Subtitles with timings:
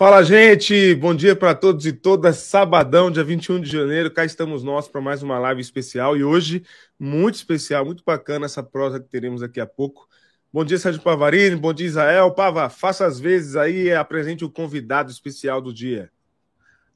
[0.00, 0.94] Fala, gente!
[0.94, 2.38] Bom dia para todos e todas.
[2.38, 6.64] Sabadão, dia 21 de janeiro, cá estamos nós para mais uma live especial e hoje
[6.98, 10.08] muito especial, muito bacana essa prosa que teremos daqui a pouco.
[10.50, 11.54] Bom dia, Sérgio Pavarini.
[11.54, 12.30] Bom dia, Israel.
[12.30, 16.10] Pava, faça as vezes aí e apresente o convidado especial do dia.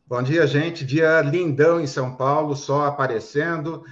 [0.06, 0.82] Bom dia, gente.
[0.82, 3.84] Dia lindão em São Paulo, só aparecendo.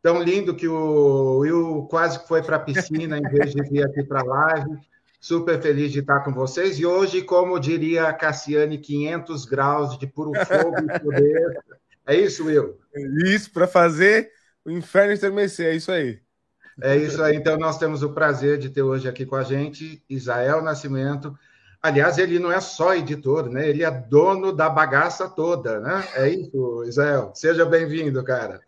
[0.00, 4.04] Tão lindo que o Will quase foi para a piscina em vez de vir aqui
[4.04, 4.89] para a live.
[5.20, 6.78] Super feliz de estar com vocês.
[6.78, 11.60] E hoje, como diria a Cassiane, 500 graus de puro fogo e poder.
[12.06, 12.76] É isso, Will?
[13.24, 14.32] Isso, para fazer
[14.64, 16.20] o inferno estremecer, é isso aí.
[16.82, 17.36] É isso aí.
[17.36, 21.38] Então, nós temos o prazer de ter hoje aqui com a gente Israel Nascimento.
[21.80, 23.68] Aliás, ele não é só editor, né?
[23.68, 26.08] Ele é dono da bagaça toda, né?
[26.14, 27.32] É isso, Israel.
[27.34, 28.60] Seja bem-vindo, cara.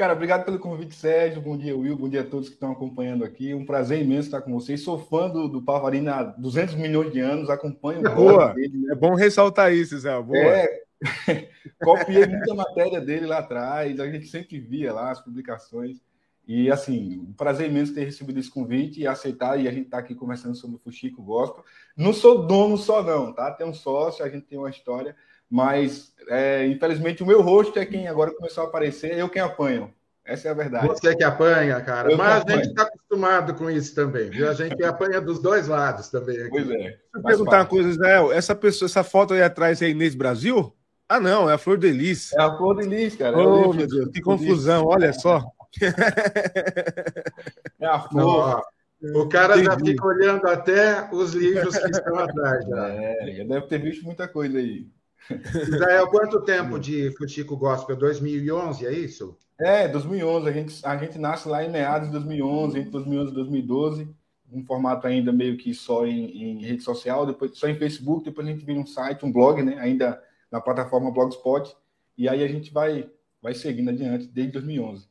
[0.00, 1.42] Cara, obrigado pelo convite, Sérgio.
[1.42, 1.94] Bom dia, Will.
[1.94, 3.52] Bom dia a todos que estão acompanhando aqui.
[3.52, 4.80] Um prazer imenso estar com vocês.
[4.80, 8.54] Sou fã do, do Pavarino há 200 milhões de anos, acompanho o Boa.
[8.54, 8.78] dele.
[8.78, 8.92] Né?
[8.92, 10.18] É bom ressaltar isso, Zé.
[10.22, 10.38] Boa.
[10.38, 10.84] É,
[11.84, 15.98] copiei muita matéria dele lá atrás, a gente sempre via lá as publicações.
[16.48, 19.60] E, assim, um prazer imenso ter recebido esse convite e aceitar.
[19.60, 21.62] E a gente está aqui conversando sobre o Fuxico Gospel.
[21.94, 23.50] Não sou dono só, não, tá?
[23.50, 25.14] Tem um sócio, a gente tem uma história.
[25.50, 29.92] Mas, é, infelizmente, o meu rosto é quem agora começou a aparecer, eu quem apanho.
[30.24, 30.86] Essa é a verdade.
[30.86, 32.12] Você que apanha, cara.
[32.12, 34.48] Eu Mas a gente está acostumado com isso também, viu?
[34.48, 36.38] A gente apanha dos dois lados também.
[36.38, 36.50] Aqui.
[36.50, 36.76] Pois é.
[36.76, 38.30] Deixa eu perguntar uma coisa, Israel.
[38.32, 40.72] Essa pessoa, essa foto aí atrás é Inês Brasil?
[41.08, 42.32] Ah, não, é a Flor de Lis.
[42.34, 43.36] É a Flor de Lis, cara.
[43.36, 45.44] Oh, meu Deus, que confusão, olha só.
[47.80, 48.62] É a Flor.
[49.14, 49.66] O cara Entendi.
[49.66, 52.64] já fica olhando até os livros que estão atrás.
[52.66, 52.88] Já.
[52.90, 54.86] É, já deve ter visto muita coisa aí.
[55.62, 57.96] Israel, quanto tempo de Futico Gospel?
[57.96, 59.36] 2011, é isso?
[59.58, 60.48] É, 2011.
[60.48, 64.14] A gente, a gente nasce lá em meados de 2011, entre 2011 e 2012.
[64.52, 68.46] Um formato ainda meio que só em, em, rede social, depois só em Facebook, depois
[68.46, 69.78] a gente vira um site, um blog, né?
[69.78, 70.20] Ainda
[70.50, 71.76] na plataforma Blogspot.
[72.18, 73.08] E aí a gente vai,
[73.40, 75.08] vai seguindo adiante desde 2011.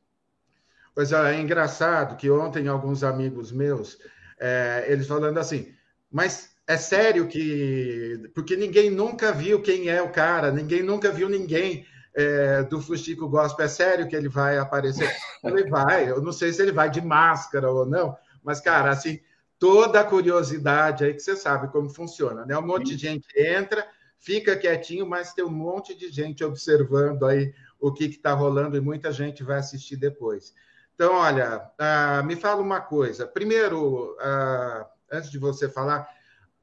[0.93, 3.97] Pois é, é engraçado que ontem alguns amigos meus,
[4.37, 5.73] é, eles falando assim,
[6.11, 8.29] mas é sério que.
[8.35, 13.27] Porque ninguém nunca viu quem é o cara, ninguém nunca viu ninguém é, do Fuxico
[13.27, 13.65] Gospel.
[13.65, 15.09] É sério que ele vai aparecer?
[15.43, 18.13] Ele vai, eu não sei se ele vai de máscara ou não,
[18.43, 19.21] mas, cara, assim,
[19.57, 22.57] toda a curiosidade aí que você sabe como funciona, né?
[22.57, 23.87] Um monte de gente entra,
[24.17, 28.81] fica quietinho, mas tem um monte de gente observando aí o que está rolando e
[28.81, 30.53] muita gente vai assistir depois.
[30.93, 33.25] Então, olha, uh, me fala uma coisa.
[33.25, 36.05] Primeiro, uh, antes de você falar,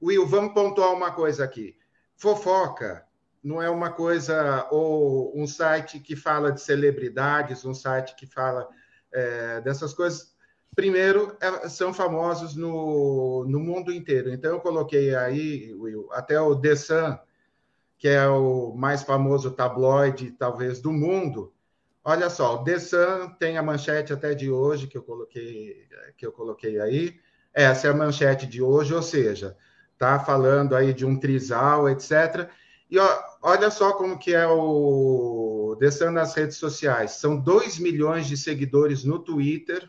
[0.02, 1.76] Will, vamos pontuar uma coisa aqui.
[2.16, 3.06] Fofoca
[3.46, 8.68] não é uma coisa, ou um site que fala de celebridades, um site que fala
[9.12, 10.34] é, dessas coisas.
[10.74, 14.30] Primeiro, é, são famosos no, no mundo inteiro.
[14.30, 17.18] Então, eu coloquei aí, Will, até o The Sun,
[17.96, 21.54] que é o mais famoso tabloide, talvez, do mundo.
[22.04, 26.26] Olha só, o The Sun tem a manchete até de hoje, que eu coloquei, que
[26.26, 27.20] eu coloquei aí.
[27.54, 29.56] Essa é a manchete de hoje, ou seja,
[29.98, 32.48] tá falando aí de um trisal, etc.
[32.90, 37.12] E ó, olha só como que é o descendo nas redes sociais.
[37.12, 39.88] São 2 milhões de seguidores no Twitter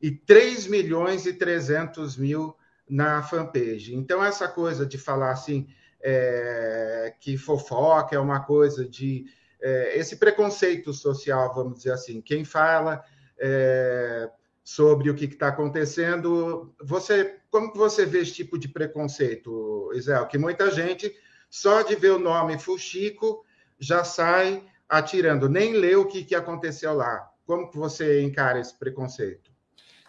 [0.00, 2.56] e 3 milhões e 300 mil
[2.88, 3.94] na fanpage.
[3.94, 5.68] Então, essa coisa de falar assim,
[6.02, 9.26] é, que fofoca é uma coisa de.
[9.62, 12.20] É, esse preconceito social, vamos dizer assim.
[12.20, 13.04] Quem fala
[13.38, 14.30] é,
[14.62, 16.74] sobre o que está acontecendo.
[16.82, 20.26] Você, como você vê esse tipo de preconceito, Israel?
[20.26, 21.14] Que muita gente,
[21.48, 23.44] só de ver o nome Fuxico,
[23.78, 27.28] já sai atirando, nem lê o que, que aconteceu lá.
[27.46, 29.50] Como que você encara esse preconceito?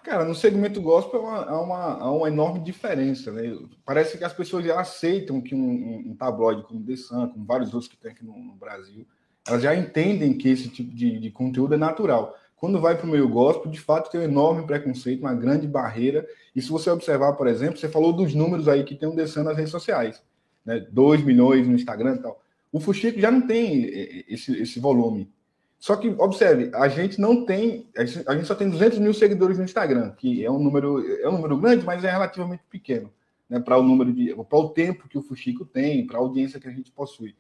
[0.03, 3.55] Cara, no segmento gospel há uma, há uma, enorme diferença, né?
[3.85, 7.71] Parece que as pessoas já aceitam que um, um tabloide como The Sun, como vários
[7.73, 9.05] outros que tem aqui no, no Brasil,
[9.47, 12.35] elas já entendem que esse tipo de, de conteúdo é natural.
[12.61, 16.27] Quando vai para o meio gospel, de fato tem um enorme preconceito, uma grande barreira.
[16.55, 19.57] E se você observar, por exemplo, você falou dos números aí que tem descendo nas
[19.57, 20.21] redes sociais,
[20.63, 20.79] né?
[20.91, 22.39] 2 milhões no Instagram e tal.
[22.71, 25.27] O Fuxico já não tem esse, esse volume.
[25.79, 29.63] Só que, observe, a gente não tem, a gente só tem 200 mil seguidores no
[29.63, 33.11] Instagram, que é um número, é um número grande, mas é relativamente pequeno,
[33.49, 33.59] né?
[33.59, 36.67] Para o número de, para o tempo que o Fuxico tem, para a audiência que
[36.67, 37.35] a gente possui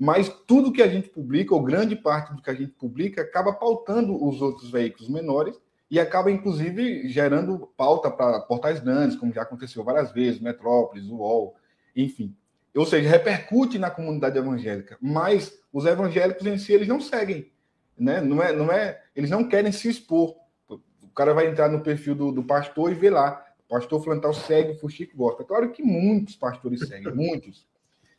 [0.00, 3.52] mas tudo que a gente publica, ou grande parte do que a gente publica, acaba
[3.52, 5.60] pautando os outros veículos menores
[5.90, 11.54] e acaba, inclusive, gerando pauta para portais grandes, como já aconteceu várias vezes, Metrópolis, UOL,
[11.94, 12.34] enfim.
[12.74, 17.52] Ou seja, repercute na comunidade evangélica, mas os evangélicos em si, eles não seguem,
[17.98, 18.22] né?
[18.22, 20.34] Não é, não é, eles não querem se expor.
[20.66, 24.72] O cara vai entrar no perfil do, do pastor e vê lá, pastor Flantal segue
[24.72, 25.44] o Fuxico gosta.
[25.44, 27.66] Claro que muitos pastores seguem, muitos.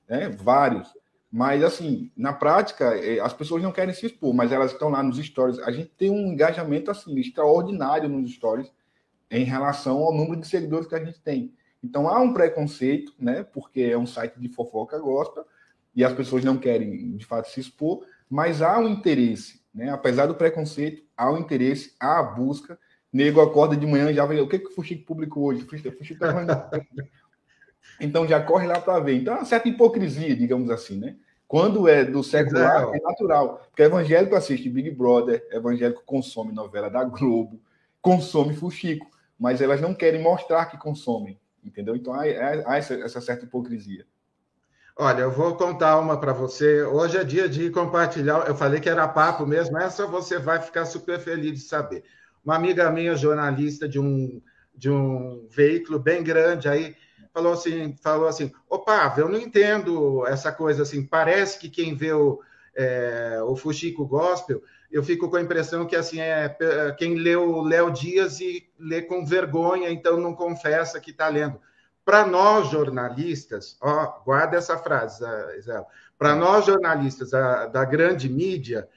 [0.07, 0.29] né?
[0.29, 1.00] Vários.
[1.31, 5.01] Mas, assim, na prática, é, as pessoas não querem se expor, mas elas estão lá
[5.01, 5.59] nos stories.
[5.59, 8.69] A gente tem um engajamento, assim, extraordinário nos stories
[9.29, 11.53] em relação ao número de seguidores que a gente tem.
[11.81, 13.43] Então, há um preconceito, né?
[13.43, 15.45] Porque é um site de fofoca gosta
[15.95, 19.89] e as pessoas não querem, de fato, se expor, mas há um interesse, né?
[19.89, 22.77] Apesar do preconceito, há um interesse, há a busca.
[23.13, 25.63] Nego acorda de manhã e já vê o que, que o Fuxico publicou hoje.
[25.63, 26.69] O Fuxico tá
[27.99, 29.15] Então já corre lá para ver.
[29.15, 31.15] Então é uma certa hipocrisia, digamos assim, né?
[31.47, 33.61] Quando é do secular, é, é natural.
[33.69, 37.61] Porque evangélico assiste Big Brother, evangélico consome novela da Globo,
[38.01, 39.05] consome fuxico,
[39.37, 41.95] mas elas não querem mostrar que consomem, entendeu?
[41.95, 44.05] Então há, há essa, essa certa hipocrisia.
[44.97, 46.83] Olha, eu vou contar uma para você.
[46.83, 48.47] Hoje é dia de compartilhar.
[48.47, 52.03] Eu falei que era papo mesmo, essa você vai ficar super feliz de saber.
[52.45, 54.41] Uma amiga minha, jornalista de um,
[54.75, 56.95] de um veículo bem grande aí,
[57.33, 62.13] falou assim, falou assim, opa, eu não entendo essa coisa assim, parece que quem vê
[62.13, 62.41] o,
[62.75, 64.61] é, o Fuxico Gospel,
[64.91, 66.55] eu fico com a impressão que assim é
[66.97, 71.59] quem lê o Léo Dias e lê com vergonha, então não confessa que está lendo.
[72.03, 75.23] Para nós jornalistas, ó, guarda essa frase,
[75.57, 75.87] Isabel.
[76.17, 78.87] Para nós jornalistas da, da grande mídia,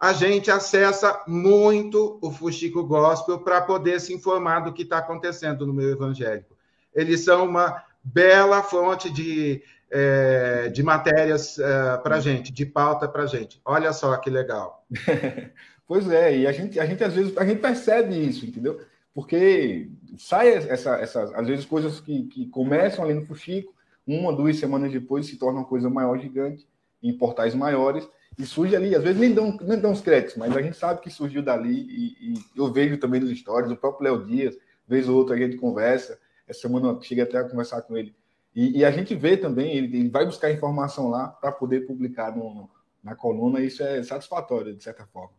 [0.00, 5.66] a gente acessa muito o Fuxico Gospel para poder se informar do que está acontecendo
[5.66, 6.51] no meio evangélico.
[6.94, 13.08] Eles são uma bela fonte de, é, de matérias é, para a gente, de pauta
[13.08, 13.60] para a gente.
[13.64, 14.86] Olha só que legal.
[15.86, 18.80] pois é, e a gente, a gente às vezes a gente percebe isso, entendeu?
[19.14, 23.74] Porque sai essa, essa, às vezes coisas que, que começam ali no Fuxico,
[24.06, 26.66] uma, duas semanas depois se torna uma coisa maior, gigante,
[27.02, 30.56] em portais maiores, e surge ali, às vezes nem dão, nem dão os créditos, mas
[30.56, 34.04] a gente sabe que surgiu dali, e, e eu vejo também nos stories, o próprio
[34.04, 34.56] Léo Dias,
[34.88, 36.18] vez ou outra a gente conversa,
[36.52, 38.14] essa semana cheguei até a conversar com ele.
[38.54, 42.36] E, e a gente vê também, ele, ele vai buscar informação lá para poder publicar
[42.36, 42.70] no,
[43.02, 45.32] na coluna, e isso é satisfatório, de certa forma.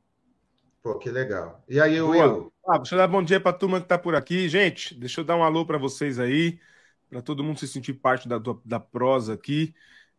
[0.81, 1.63] Pô, que legal.
[1.69, 2.51] E aí, Will?
[2.68, 4.50] Ah, deixa eu dar bom dia para a turma que está por aqui.
[4.50, 6.60] Gente, deixa eu dar um alô para vocês aí,
[7.10, 9.74] para todo mundo se sentir parte da, da prosa aqui.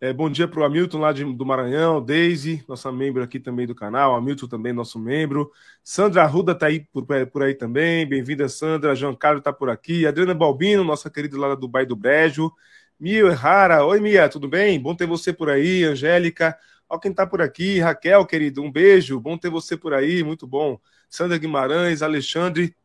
[0.05, 3.67] É, bom dia para o Hamilton lá de, do Maranhão, Daisy, nossa membro aqui também
[3.67, 5.51] do canal, Hamilton também, nosso membro.
[5.83, 8.95] Sandra Arruda está aí por, por aí também, bem-vinda, Sandra.
[8.95, 10.07] João Carlos está por aqui.
[10.07, 12.53] Adriana Balbino, nossa querida lá do Bairro do Brejo.
[13.01, 14.79] Mia Errara, oi Mia, tudo bem?
[14.79, 16.55] Bom ter você por aí, Angélica.
[16.87, 20.47] Olha quem está por aqui, Raquel, querido, um beijo, bom ter você por aí, muito
[20.47, 20.79] bom.
[21.09, 22.77] Sandra Guimarães, Alexandre,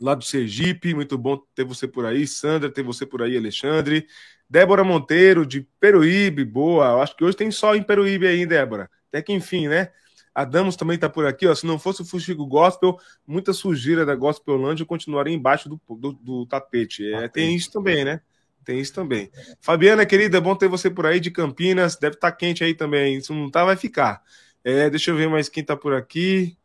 [0.00, 2.26] lá do Sergipe, muito bom ter você por aí.
[2.26, 4.06] Sandra, ter você por aí, Alexandre.
[4.50, 7.00] Débora Monteiro, de Peruíbe, boa.
[7.00, 8.90] Acho que hoje tem sol em Peruíbe aí, Débora.
[9.08, 9.90] Até que enfim, né?
[10.34, 11.54] A Damos também está por aqui, ó.
[11.54, 16.46] Se não fosse o Fuxico Gospel, muita sujeira da Gospelândia continuaria embaixo do, do, do
[16.46, 17.12] tapete.
[17.12, 18.20] É, tem isso também, né?
[18.64, 19.30] Tem isso também.
[19.60, 21.96] Fabiana, querida, é bom ter você por aí de Campinas.
[21.96, 23.20] Deve estar tá quente aí também.
[23.20, 24.20] Se não tá, vai ficar.
[24.64, 26.56] É, deixa eu ver mais quem está por aqui.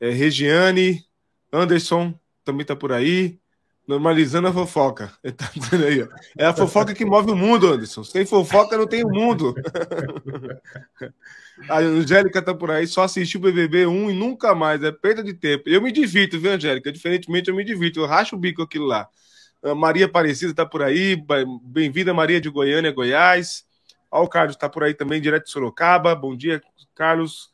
[0.00, 1.04] É, Regiane,
[1.52, 3.41] Anderson também está por aí.
[3.86, 5.12] Normalizando a fofoca.
[5.22, 6.08] Ele tá dizendo aí, ó.
[6.38, 8.04] É a fofoca que move o mundo, Anderson.
[8.04, 9.54] Sem fofoca não tem o mundo.
[11.68, 14.82] a Angélica tá por aí, só assistiu o BBB 1 e nunca mais.
[14.82, 15.64] É perda de tempo.
[15.66, 16.92] Eu me divirto, viu, Angélica?
[16.92, 18.00] Diferentemente, eu me divirto.
[18.00, 19.08] Eu racho o bico aquilo lá.
[19.62, 21.16] A Maria Aparecida tá por aí.
[21.64, 23.64] Bem-vinda, Maria de Goiânia, Goiás.
[24.10, 26.14] Ó, o Carlos tá por aí também, direto de Sorocaba.
[26.14, 26.62] Bom dia,
[26.94, 27.52] Carlos.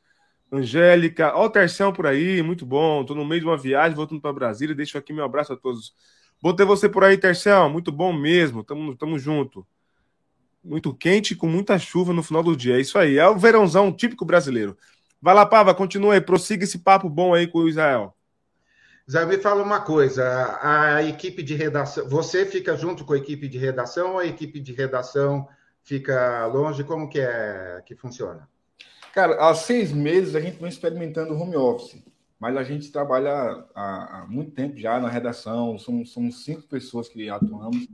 [0.50, 3.04] Angélica, ó o Tercião por aí, muito bom.
[3.04, 4.74] Tô no meio de uma viagem, voltando para Brasília.
[4.74, 5.92] Deixo aqui meu abraço a todos
[6.40, 7.68] Bom ter você por aí, Tercel.
[7.68, 8.62] Muito bom mesmo.
[8.62, 9.66] Tamo, tamo junto.
[10.62, 12.76] Muito quente com muita chuva no final do dia.
[12.76, 13.18] É isso aí.
[13.18, 14.76] É o verãozão típico brasileiro.
[15.20, 16.20] Vai lá, Pava, continua aí.
[16.20, 18.14] Prossiga esse papo bom aí com o Israel.
[19.10, 20.58] Zé, me fala uma coisa.
[20.62, 22.08] A equipe de redação.
[22.08, 25.48] Você fica junto com a equipe de redação ou a equipe de redação
[25.82, 26.84] fica longe?
[26.84, 28.48] Como que é que funciona?
[29.12, 32.00] Cara, há seis meses a gente vem experimentando home office
[32.38, 33.32] mas a gente trabalha
[33.74, 37.88] há, há muito tempo já na redação, somos, somos, cinco pessoas que atuamos.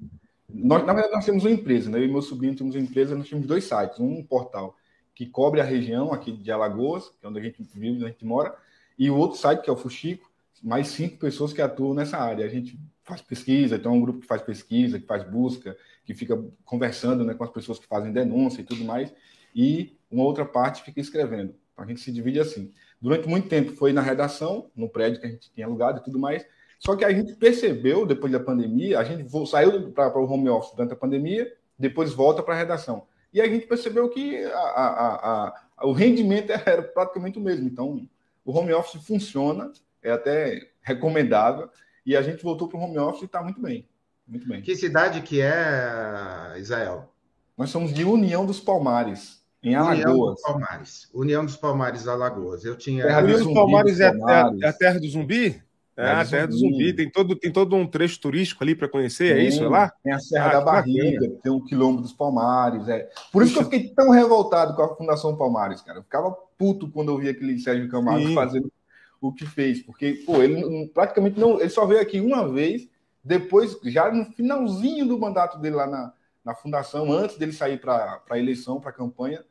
[0.48, 1.98] Nós, na verdade, nós temos uma empresa, né?
[1.98, 4.76] eu e meu sobrinho temos uma empresa, nós temos dois sites, um portal
[5.14, 8.08] que cobre a região aqui de Alagoas, que é onde a gente vive, onde a
[8.08, 8.54] gente mora,
[8.98, 10.30] e o outro site, que é o Fuxico,
[10.62, 12.44] mais cinco pessoas que atuam nessa área.
[12.44, 16.14] A gente faz pesquisa, então é um grupo que faz pesquisa, que faz busca, que
[16.14, 19.12] fica conversando né, com as pessoas que fazem denúncia e tudo mais,
[19.54, 21.54] e uma outra parte fica escrevendo.
[21.76, 22.72] A gente se divide assim.
[23.04, 26.18] Durante muito tempo foi na redação, no prédio que a gente tinha alugado e tudo
[26.18, 26.42] mais.
[26.78, 30.74] Só que a gente percebeu, depois da pandemia, a gente saiu para o home office
[30.74, 33.06] durante a pandemia, depois volta para a redação.
[33.30, 37.68] E a gente percebeu que a, a, a, o rendimento era praticamente o mesmo.
[37.68, 38.08] Então,
[38.42, 39.70] o home office funciona,
[40.02, 41.68] é até recomendável,
[42.06, 43.86] e a gente voltou para o home office e está muito bem.
[44.26, 44.62] Muito bem.
[44.62, 47.12] Que cidade que é, Israel?
[47.54, 50.04] Nós somos de União dos Palmares, em Alagoas.
[50.04, 51.10] União dos Palmares.
[51.12, 52.64] União dos Palmares, Alagoas.
[52.64, 53.04] Eu tinha.
[53.04, 55.62] Terra União dos Palmares é a, é a terra do zumbi?
[55.96, 56.92] É, a Terra do Zumbi.
[56.92, 59.62] Tem todo, tem todo um trecho turístico ali para conhecer, é isso?
[59.62, 59.92] É lá?
[60.02, 61.40] Tem a Serra ah, da Barriga, bacana.
[61.40, 62.88] tem o Quilombo dos Palmares.
[62.88, 63.08] É.
[63.32, 66.00] Por isso que eu fiquei tão revoltado com a Fundação Palmares, cara.
[66.00, 68.34] Eu ficava puto quando eu vi aquele Sérgio Camargo Sim.
[68.34, 68.72] fazendo
[69.20, 71.60] o que fez, porque, pô, ele praticamente não.
[71.60, 72.88] Ele só veio aqui uma vez,
[73.22, 76.12] depois, já no finalzinho do mandato dele lá na,
[76.44, 79.42] na fundação, antes dele sair para a eleição, para a campanha,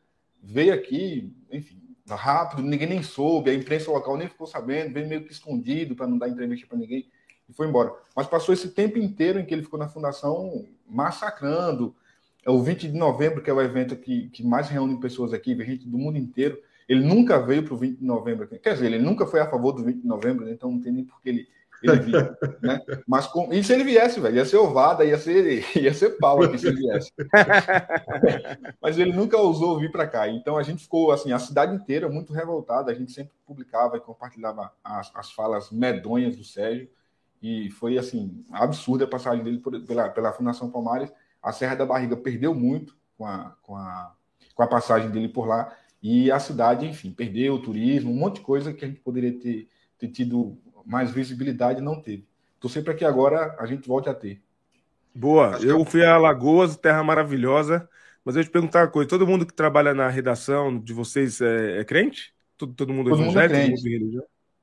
[0.44, 5.24] veio aqui, enfim, rápido, ninguém nem soube, a imprensa local nem ficou sabendo, veio meio
[5.24, 7.08] que escondido para não dar entrevista para ninguém
[7.48, 7.94] e foi embora.
[8.16, 11.96] Mas passou esse tempo inteiro em que ele ficou na fundação massacrando.
[12.46, 15.56] É o 20 de novembro, que é o evento que, que mais reúne pessoas aqui,
[15.64, 16.60] gente do mundo inteiro.
[16.88, 18.48] Ele nunca veio para o 20 de novembro.
[18.48, 21.06] Quer dizer, ele nunca foi a favor do 20 de novembro, então não tem nem
[21.06, 21.48] por que ele
[21.88, 22.82] ele vinha, né?
[23.08, 23.52] Mas com...
[23.54, 24.36] e se ele viesse, velho?
[24.36, 27.12] Ia ser ovada, ia ser, ia ser pau aqui se ele viesse.
[28.82, 30.28] Mas ele nunca ousou vir para cá.
[30.28, 32.92] Então a gente ficou, assim, a cidade inteira muito revoltada.
[32.92, 36.90] A gente sempre publicava e compartilhava as, as falas medonhas do Sérgio.
[37.42, 41.12] E foi, assim, absurda a passagem dele por, pela, pela Fundação Palmares.
[41.42, 44.14] A Serra da Barriga perdeu muito com a, com a,
[44.56, 45.76] com a passagem dele por lá.
[46.02, 49.40] E a cidade, enfim, perdeu o turismo, um monte de coisa que a gente poderia
[49.40, 52.26] ter, ter tido mais visibilidade não teve.
[52.60, 54.42] Torcer para que agora a gente volte a ter.
[55.14, 55.60] Boa.
[55.62, 57.88] Eu fui a Alagoas, terra maravilhosa.
[58.26, 61.80] Mas eu te perguntar uma coisa: todo mundo que trabalha na redação de vocês é,
[61.80, 62.34] é crente?
[62.58, 63.82] Todo, todo mundo todo mundo é crente.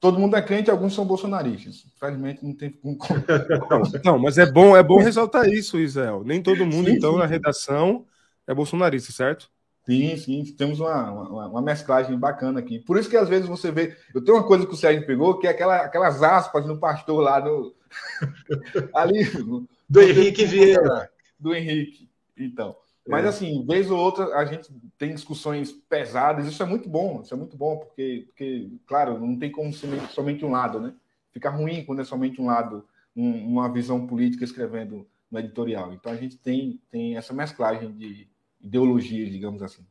[0.00, 1.84] Todo mundo é crente, alguns são bolsonaristas.
[1.94, 2.98] Infelizmente não tem como.
[4.02, 6.22] Não, mas é bom, é bom ressaltar isso, Israel.
[6.24, 7.18] Nem todo mundo, sim, então, sim.
[7.18, 8.06] na redação
[8.46, 9.50] é bolsonarista, certo?
[9.84, 12.78] Sim, sim, temos uma, uma, uma, mesclagem bacana aqui.
[12.78, 13.96] Por isso que às vezes você vê.
[14.14, 17.22] Eu tenho uma coisa que o Sérgio pegou, que é aquela, aquelas aspas no pastor
[17.22, 17.74] lá no.
[18.94, 19.24] ali.
[19.38, 21.10] No, do Henrique Vieira.
[21.38, 22.08] Do Henrique.
[22.36, 22.76] Então.
[23.08, 23.28] Mas é.
[23.28, 27.36] assim, vez ou outra, a gente tem discussões pesadas, isso é muito bom, isso é
[27.36, 30.94] muito bom, porque, porque claro, não tem como ser somente um lado, né?
[31.32, 32.84] Fica ruim quando é somente um lado,
[33.16, 35.92] um, uma visão política escrevendo no editorial.
[35.92, 38.28] Então a gente tem, tem essa mesclagem de
[38.60, 39.86] ideologias, digamos assim.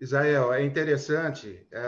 [0.00, 1.80] Israel, é interessante é,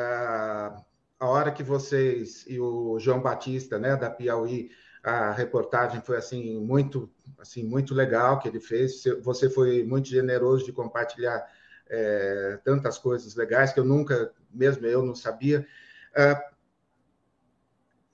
[1.18, 4.70] a hora que vocês e o João Batista, né, da Piauí,
[5.02, 9.02] a reportagem foi assim muito, assim muito legal que ele fez.
[9.22, 11.44] Você foi muito generoso de compartilhar
[11.88, 15.66] é, tantas coisas legais que eu nunca, mesmo eu não sabia.
[16.14, 16.44] É,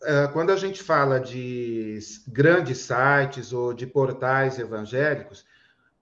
[0.02, 1.98] é quando a gente fala de
[2.28, 5.44] grandes sites ou de portais evangélicos,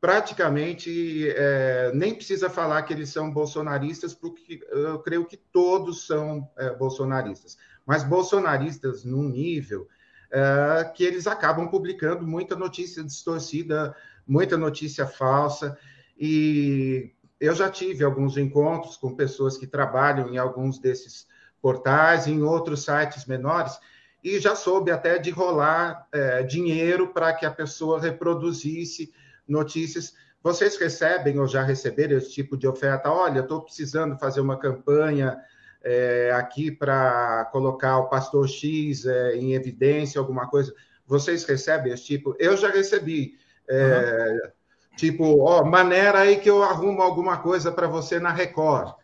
[0.06, 6.48] praticamente é, nem precisa falar que eles são bolsonaristas, porque eu creio que todos são
[6.56, 9.88] é, bolsonaristas, mas bolsonaristas num nível
[10.30, 15.76] é, que eles acabam publicando muita notícia distorcida, muita notícia falsa,
[16.16, 17.10] e
[17.40, 21.26] eu já tive alguns encontros com pessoas que trabalham em alguns desses
[21.60, 23.76] portais, em outros sites menores,
[24.22, 29.12] e já soube até de rolar é, dinheiro para que a pessoa reproduzisse
[29.48, 30.14] notícias.
[30.42, 33.10] Vocês recebem ou já receberam esse tipo de oferta?
[33.10, 35.36] Olha, estou precisando fazer uma campanha
[35.82, 40.72] é, aqui para colocar o pastor X é, em evidência, alguma coisa.
[41.06, 42.34] Vocês recebem esse tipo?
[42.38, 43.38] Eu já recebi.
[43.68, 44.50] É, uhum.
[44.96, 48.94] Tipo, ó, maneira aí que eu arrumo alguma coisa para você na Record.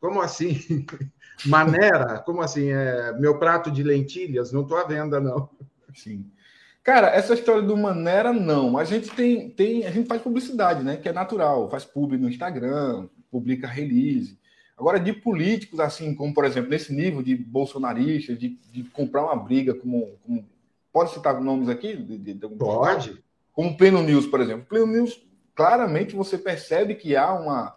[0.00, 0.86] Como assim?
[1.46, 2.18] maneira?
[2.24, 2.70] Como assim?
[2.70, 4.50] É, meu prato de lentilhas?
[4.50, 5.50] Não estou à venda, não.
[5.94, 6.30] Sim.
[6.82, 8.76] Cara, essa história do Manera, não.
[8.76, 9.86] A gente tem, tem.
[9.86, 10.96] A gente faz publicidade, né?
[10.96, 11.70] Que é natural.
[11.70, 14.36] Faz pub no Instagram, publica release.
[14.76, 19.36] Agora, de políticos, assim, como, por exemplo, nesse nível de bolsonaristas, de, de comprar uma
[19.36, 20.44] briga como, como.
[20.92, 21.96] Pode citar nomes aqui?
[21.96, 23.22] De, de, de, Pode.
[23.52, 24.66] Como Pleno News, por exemplo.
[24.68, 25.24] Pleno News,
[25.54, 27.76] claramente você percebe que há uma,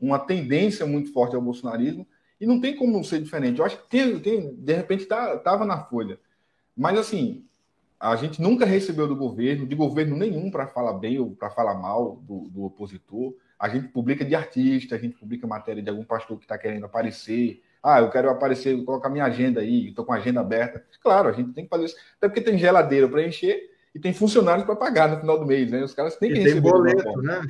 [0.00, 2.06] uma tendência muito forte ao bolsonarismo
[2.40, 3.58] e não tem como ser diferente.
[3.58, 6.20] Eu acho que tem, tem de repente, estava tá, na folha.
[6.76, 7.44] Mas, assim,
[8.04, 11.74] a gente nunca recebeu do governo, de governo nenhum, para falar bem ou para falar
[11.74, 13.34] mal do, do, opositor.
[13.58, 16.84] A gente publica de artista, a gente publica matéria de algum pastor que está querendo
[16.84, 17.62] aparecer.
[17.82, 20.84] Ah, eu quero aparecer, colocar minha agenda aí, estou com a agenda aberta.
[21.02, 21.96] Claro, a gente tem que fazer isso.
[22.18, 25.70] Até porque tem geladeira para encher e tem funcionários para pagar no final do mês,
[25.70, 25.82] né?
[25.82, 26.60] Os caras têm que e receber.
[26.60, 27.40] Tem boleto, né?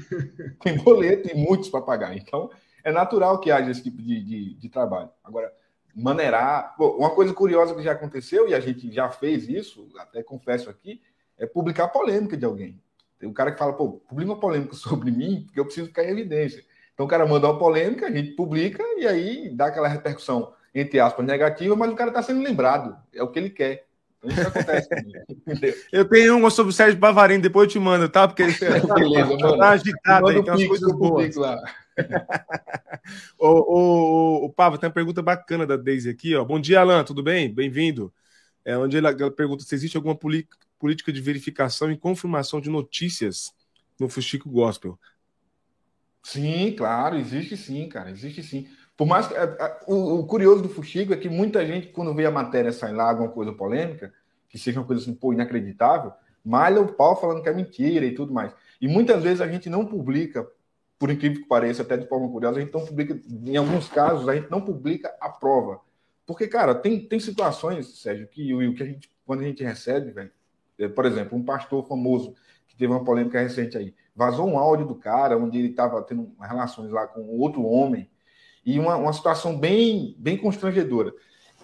[0.63, 2.17] Tem boleto e muitos para pagar.
[2.17, 2.49] Então,
[2.85, 5.11] é natural que haja esse tipo de, de, de trabalho.
[5.25, 5.53] Agora,
[5.95, 6.75] maneirar.
[6.79, 10.69] Bom, uma coisa curiosa que já aconteceu, e a gente já fez isso, até confesso
[10.69, 11.01] aqui,
[11.39, 12.81] é publicar polêmica de alguém.
[13.19, 16.05] Tem um cara que fala, pô, publica uma polêmica sobre mim, porque eu preciso ficar
[16.05, 16.65] em evidência.
[16.93, 21.01] Então o cara manda uma polêmica, a gente publica e aí dá aquela repercussão, entre
[21.01, 23.87] aspas, negativa, mas o cara está sendo lembrado, é o que ele quer.
[24.25, 24.89] Isso acontece
[25.93, 28.27] Eu tenho uma sobre o Sérgio Bavarino, depois eu te mando, tá?
[28.27, 28.53] Porque ele
[28.95, 29.59] Beleza, mano.
[29.59, 31.37] tá agitado aí, tem umas coisas boas.
[31.37, 31.63] Lá.
[33.39, 36.45] O, o, o, Pavo, tem uma pergunta bacana da Deise aqui, ó.
[36.45, 37.53] Bom dia, Alan, tudo bem?
[37.53, 38.13] Bem-vindo.
[38.65, 43.53] É, onde ela, ela pergunta se existe alguma política de verificação e confirmação de notícias
[44.01, 44.99] no Fuxico Gospel.
[46.23, 48.67] Sim, claro, existe sim, cara, existe sim.
[48.97, 49.35] Por mais que,
[49.87, 53.11] o, o, curioso do Fuxico é que muita gente, quando vê a matéria sair lá,
[53.11, 54.13] alguma coisa polêmica,
[54.49, 56.13] que seja uma coisa assim, pô, inacreditável,
[56.45, 58.55] malha o pau falando que é mentira e tudo mais.
[58.81, 60.47] E muitas vezes a gente não publica,
[60.99, 64.29] por incrível que pareça, até de forma curiosa, a gente não publica, em alguns casos,
[64.29, 65.81] a gente não publica a prova.
[66.27, 70.11] Porque, cara, tem, tem situações, Sérgio, que o que a gente, quando a gente recebe,
[70.11, 70.31] velho,
[70.79, 72.35] é, por exemplo, um pastor famoso
[72.67, 76.33] que teve uma polêmica recente aí, vazou um áudio do cara onde ele estava tendo
[76.41, 78.09] relações lá com outro homem
[78.65, 81.13] e uma, uma situação bem, bem constrangedora.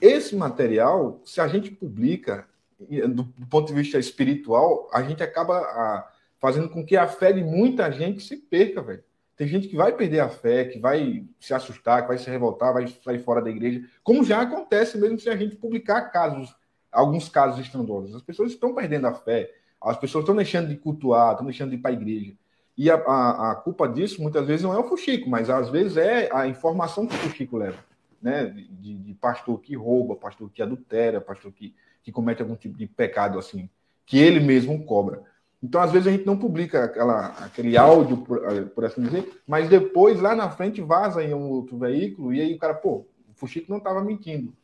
[0.01, 2.47] Esse material, se a gente publica
[2.79, 7.33] do, do ponto de vista espiritual, a gente acaba a, fazendo com que a fé
[7.33, 9.05] de muita gente se perca, velho.
[9.41, 12.75] Tem gente que vai perder a fé, que vai se assustar, que vai se revoltar,
[12.75, 16.55] vai sair fora da igreja, como já acontece mesmo se a gente publicar casos,
[16.93, 18.15] alguns casos estrondosos.
[18.15, 21.77] As pessoas estão perdendo a fé, as pessoas estão deixando de cultuar, estão deixando de
[21.77, 22.35] ir para a igreja.
[22.77, 25.97] E a, a, a, culpa disso, muitas vezes, não é o fuxico, mas às vezes
[25.97, 27.79] é a informação que o fuxico leva.
[28.21, 28.45] Né?
[28.45, 32.87] De, de pastor que rouba, pastor que adultera, pastor que, que comete algum tipo de
[32.87, 33.71] pecado assim,
[34.05, 35.23] que ele mesmo cobra.
[35.63, 39.43] Então, às vezes, a gente não publica aquela, aquele áudio, por, eh, por, assim dizer,
[39.47, 43.07] mas depois, lá na frente, vaza em um outro veículo, e aí o cara, pô,
[43.29, 44.55] o Fuxico não estava mentindo.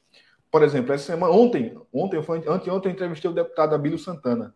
[0.50, 4.54] Por exemplo, essa semana, ontem, ontem, foi, anteontem, eu entrevistei o deputado Abílio Santana,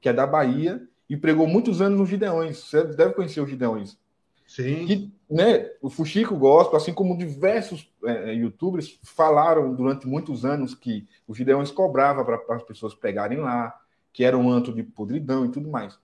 [0.00, 2.58] que é da Bahia, e pregou muitos anos nos Gideões.
[2.58, 3.98] Você deve conhecer os Gideões.
[4.46, 4.86] Sim.
[4.86, 11.06] Que, né, o Fuxico Gospel, assim como diversos é, youtubers, falaram durante muitos anos que
[11.28, 13.78] os Gideões cobrava para as pessoas pegarem lá,
[14.12, 15.98] que era um anto de podridão e tudo mais.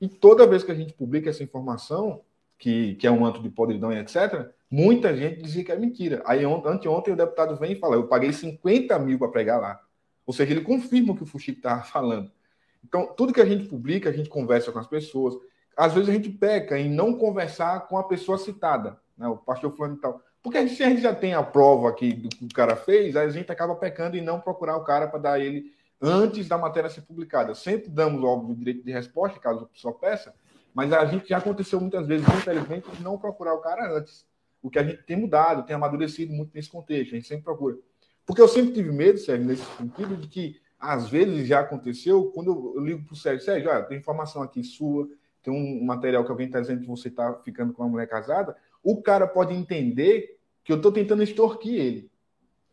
[0.00, 2.20] E toda vez que a gente publica essa informação,
[2.58, 6.22] que, que é um anto de podridão e etc., muita gente dizia que é mentira.
[6.26, 9.80] Aí anteontem o deputado vem e fala: eu paguei 50 mil para pregar lá.
[10.26, 12.30] Ou seja, ele confirma o que o Fuxico estava falando.
[12.84, 15.34] Então, tudo que a gente publica, a gente conversa com as pessoas.
[15.76, 19.26] Às vezes a gente peca em não conversar com a pessoa citada, né?
[19.26, 20.22] o pastor fulano e tal.
[20.42, 22.76] Porque a gente, se a gente já tem a prova aqui do que o cara
[22.76, 25.72] fez, a gente acaba pecando em não procurar o cara para dar ele
[26.04, 27.54] antes da matéria ser publicada.
[27.54, 30.34] Sempre damos, óbvio, o direito de resposta, caso a pessoa peça,
[30.74, 34.26] mas a gente já aconteceu muitas vezes, infelizmente, de não procurar o cara antes.
[34.62, 37.78] O que a gente tem mudado, tem amadurecido muito nesse contexto, a gente sempre procura.
[38.26, 42.74] Porque eu sempre tive medo, Sérgio, nesse sentido, de que às vezes já aconteceu, quando
[42.76, 45.08] eu ligo para o Sérgio, Sérgio, olha, tem informação aqui sua,
[45.42, 48.56] tem um material que alguém está dizendo que você está ficando com uma mulher casada,
[48.82, 52.10] o cara pode entender que eu estou tentando extorquir ele.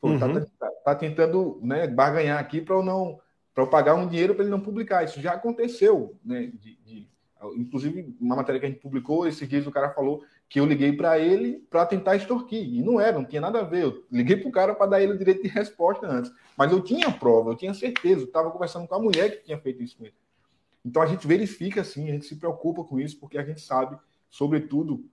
[0.01, 0.19] Uhum.
[0.19, 3.19] Tá, tá, tá, tentando né, barganhar aqui para eu não
[3.53, 5.03] para eu pagar um dinheiro para ele não publicar.
[5.03, 6.51] Isso já aconteceu, né?
[6.53, 7.07] De, de,
[7.55, 10.93] inclusive, uma matéria que a gente publicou, esses dias o cara falou que eu liguei
[10.93, 12.63] para ele para tentar extorquir.
[12.63, 13.83] E não era, não tinha nada a ver.
[13.83, 16.31] Eu liguei para o cara para dar ele o direito de resposta antes.
[16.57, 18.21] Mas eu tinha prova, eu tinha certeza.
[18.21, 20.13] Eu estava conversando com a mulher que tinha feito isso ele.
[20.83, 23.97] Então a gente verifica assim, a gente se preocupa com isso, porque a gente sabe,
[24.29, 25.05] sobretudo,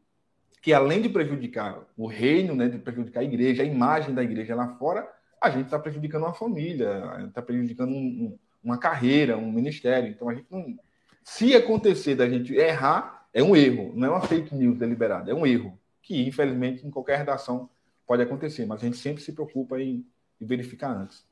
[0.60, 4.54] que além de prejudicar o reino, né, de prejudicar a igreja, a imagem da igreja
[4.54, 5.08] lá fora,
[5.40, 10.10] a gente está prejudicando uma família, está prejudicando um, um, uma carreira, um ministério.
[10.10, 10.76] Então a gente não.
[11.22, 15.34] Se acontecer da gente errar, é um erro, não é uma fake news deliberada, é
[15.34, 17.68] um erro, que infelizmente em qualquer redação
[18.06, 20.04] pode acontecer, mas a gente sempre se preocupa em,
[20.40, 21.24] em verificar antes.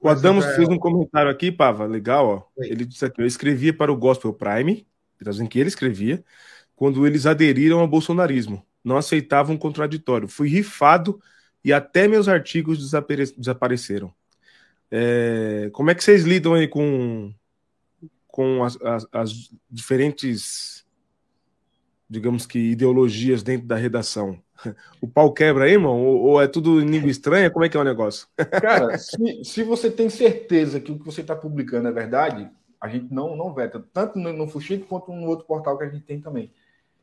[0.00, 2.62] O Adamos fez um comentário aqui, Pava, legal, ó.
[2.62, 4.86] Ele disse aqui: eu escrevia para o Gospel Prime,
[5.20, 6.24] dizendo que ele escrevia,
[6.76, 8.64] quando eles aderiram ao bolsonarismo.
[8.84, 10.28] Não aceitavam contraditório.
[10.28, 11.20] Fui rifado
[11.64, 14.12] e até meus artigos desapare desapareceram.
[14.90, 17.32] É, como é que vocês lidam aí com,
[18.26, 20.84] com as, as, as, diferentes,
[22.10, 24.38] digamos que, ideologias dentro da redação?
[25.00, 26.04] O pau quebra aí, irmão?
[26.04, 27.50] Ou, ou é tudo em língua estranha?
[27.50, 28.28] Como é que é o negócio?
[28.36, 32.48] Cara, se, se você tem certeza que o que você está publicando é verdade,
[32.80, 35.88] a gente não, não veta, tanto no, no Fuxico quanto no outro portal que a
[35.88, 36.52] gente tem também.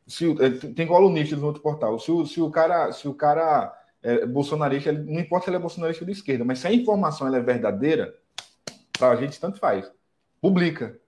[0.10, 2.00] Se, é, tem colunistas no outro portal.
[2.00, 6.04] Se, se o cara, se o cara é, bolsonarista, não importa se ele é bolsonarista
[6.04, 8.16] de esquerda, mas se a informação ela é verdadeira,
[8.98, 9.90] para a gente tanto faz.
[10.42, 11.00] Publica.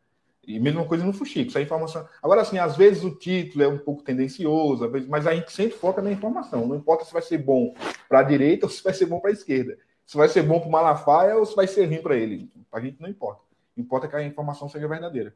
[0.46, 2.08] E mesma coisa no Fuxico, se a informação.
[2.22, 5.08] Agora, assim, às vezes o título é um pouco tendencioso, vezes...
[5.08, 6.68] mas a gente sempre foca na informação.
[6.68, 7.74] Não importa se vai ser bom
[8.10, 9.78] para a direita ou se vai ser bom para a esquerda.
[10.06, 12.52] Se vai ser bom para o Malafaia ou se vai ser ruim para ele.
[12.72, 13.42] A gente não importa.
[13.78, 15.34] Importa que a informação seja verdadeira.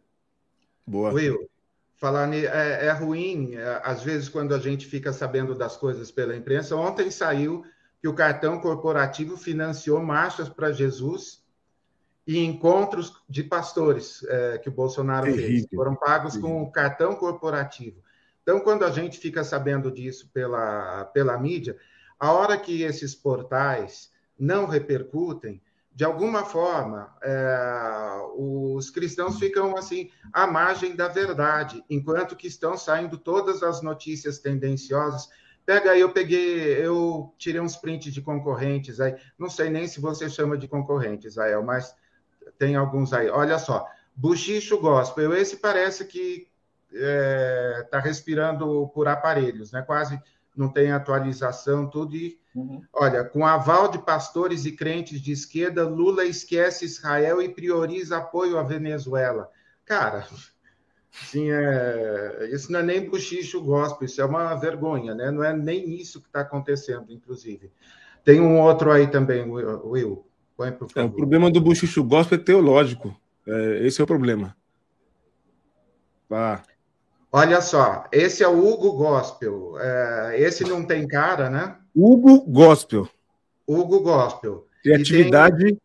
[0.85, 1.13] Boa.
[1.13, 1.47] Will,
[1.97, 6.35] falar é, é ruim, é, às vezes, quando a gente fica sabendo das coisas pela
[6.35, 6.75] imprensa.
[6.75, 7.63] Ontem saiu
[8.01, 11.43] que o cartão corporativo financiou marchas para Jesus
[12.27, 15.47] e encontros de pastores é, que o Bolsonaro Terrível.
[15.47, 15.67] fez.
[15.73, 16.55] Foram pagos Terrível.
[16.55, 18.03] com cartão corporativo.
[18.41, 21.77] Então, quando a gente fica sabendo disso pela, pela mídia,
[22.19, 25.61] a hora que esses portais não repercutem,
[25.95, 32.77] de alguma forma, é, os cristãos ficam assim à margem da verdade, enquanto que estão
[32.77, 35.29] saindo todas as notícias tendenciosas.
[35.65, 40.01] Pega aí, eu peguei, eu tirei uns prints de concorrentes aí, não sei nem se
[40.01, 41.95] você chama de concorrentes, Ael, mas
[42.59, 43.29] tem alguns aí.
[43.29, 46.49] Olha só, Buchicho Gospel, esse parece que
[46.91, 49.81] está é, tá respirando por aparelhos, né?
[49.81, 50.21] Quase
[50.55, 52.15] não tem atualização, tudo.
[52.15, 52.81] E, uhum.
[52.93, 58.57] olha, com aval de pastores e crentes de esquerda, Lula esquece Israel e prioriza apoio
[58.57, 59.49] à Venezuela.
[59.85, 60.27] Cara,
[61.11, 65.31] sim, é, isso não é nem buchicho gospel, isso é uma vergonha, né?
[65.31, 67.71] Não é nem isso que está acontecendo, inclusive.
[68.23, 70.25] Tem um outro aí também, Will.
[70.57, 71.07] Põe, por favor.
[71.07, 73.15] É, o problema do buchicho gospel é teológico.
[73.45, 74.55] É, esse é o problema.
[76.29, 76.63] Vá.
[77.37, 79.77] Olha só, esse é o Hugo Gospel.
[79.77, 81.75] É, esse não tem cara, né?
[81.93, 83.09] Hugo Gospel.
[83.67, 84.65] Hugo Gospel.
[84.81, 85.61] Criatividade.
[85.61, 85.81] E, tem...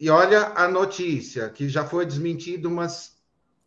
[0.00, 3.16] e olha a notícia, que já foi desmentida umas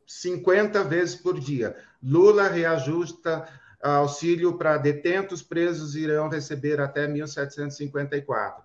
[0.06, 1.76] 50 vezes por dia.
[2.04, 3.48] Lula reajusta
[3.82, 8.64] auxílio para detentos presos irão receber até 1754.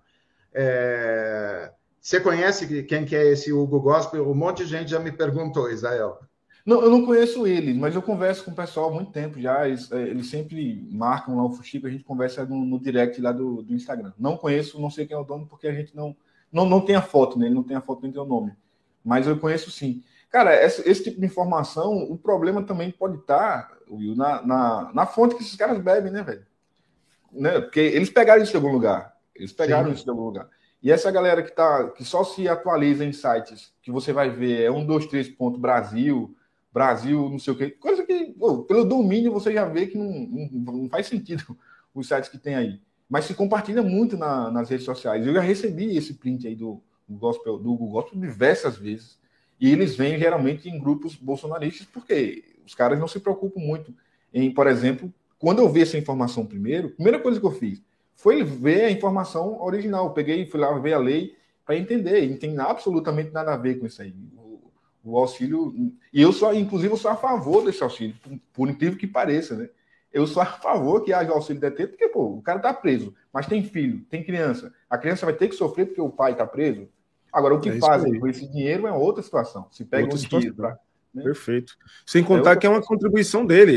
[0.53, 1.71] É...
[1.99, 4.29] Você conhece quem que é esse Hugo Gospel?
[4.29, 6.19] Um monte de gente já me perguntou, Israel.
[6.65, 9.67] Não, eu não conheço ele, mas eu converso com o pessoal há muito tempo já.
[9.67, 13.33] Eles, é, eles sempre marcam lá o Fuxico, a gente conversa no, no direct lá
[13.33, 14.13] do, do, Instagram.
[14.17, 16.15] Não conheço, não sei quem é o dono, porque a gente não,
[16.51, 18.53] não, não tem a foto nele, não tem a foto nem tem o nome.
[19.03, 20.01] Mas eu conheço sim.
[20.29, 25.05] Cara, esse, esse, tipo de informação, o problema também pode estar, Will, na, na, na
[25.05, 26.45] fonte que esses caras bebem, né, velho?
[27.31, 27.59] Né?
[27.59, 29.13] Porque eles pegaram isso de algum lugar.
[29.35, 29.95] Eles pegaram sim.
[29.95, 30.47] isso de algum lugar.
[30.81, 34.63] E essa galera que, tá, que só se atualiza em sites que você vai ver
[34.63, 35.35] é 123.
[36.73, 37.69] Brasil, não sei o quê.
[37.69, 41.55] Coisa que, pô, pelo domínio, você já vê que não, não, não, faz sentido
[41.93, 42.81] os sites que tem aí.
[43.07, 45.27] Mas se compartilha muito na, nas redes sociais.
[45.27, 49.19] Eu já recebi esse print aí do, do Gospel, do Google Gospel diversas vezes.
[49.59, 53.93] E eles vêm geralmente em grupos bolsonaristas, porque os caras não se preocupam muito
[54.33, 57.81] em, por exemplo, quando eu vi essa informação primeiro, a primeira coisa que eu fiz
[58.15, 60.05] foi ver a informação original.
[60.07, 62.23] Eu peguei, fui lá ver a lei para entender.
[62.23, 64.13] E não tem absolutamente nada a ver com isso aí
[65.03, 65.73] o auxílio.
[66.11, 68.15] E eu sou, inclusive, eu sou a favor desse auxílio,
[68.53, 69.69] por, incrível que pareça, né?
[70.11, 73.47] Eu sou a favor que haja auxílio detento, porque, pô, o cara tá preso, mas
[73.47, 74.71] tem filho, tem criança.
[74.87, 76.87] A criança vai ter que sofrer porque o pai tá preso.
[77.31, 79.67] Agora, o que é fazem com esse dinheiro é outra situação.
[79.71, 80.77] Se pega outra um dinheiro pra,
[81.13, 81.23] né?
[81.23, 81.75] Perfeito.
[82.05, 83.73] Sem contar é que é uma contribuição dele.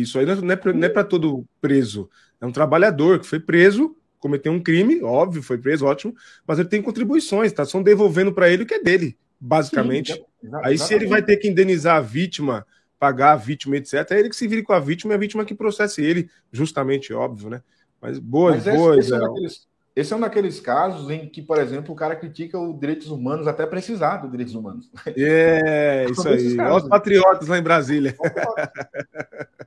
[0.00, 2.08] Isso aí não é para é todo preso.
[2.40, 6.14] É um trabalhador que foi preso, cometeu um crime, óbvio, foi preso, ótimo,
[6.46, 7.66] mas ele tem contribuições, tá?
[7.66, 10.14] São devolvendo para ele o que é dele basicamente.
[10.14, 10.24] Sim,
[10.62, 12.66] Aí, se ele vai ter que indenizar a vítima,
[12.98, 15.44] pagar a vítima, etc., é ele que se vire com a vítima e a vítima
[15.44, 17.62] que processe ele, justamente, óbvio, né?
[18.00, 19.06] Mas boas, Mas boas.
[19.06, 22.58] Esse, é, daqueles, esse é um daqueles casos em que, por exemplo, o cara critica
[22.58, 24.90] os direitos humanos até precisar dos direitos humanos.
[25.16, 26.58] É, isso aí.
[26.58, 28.14] Olha os patriotas lá em Brasília.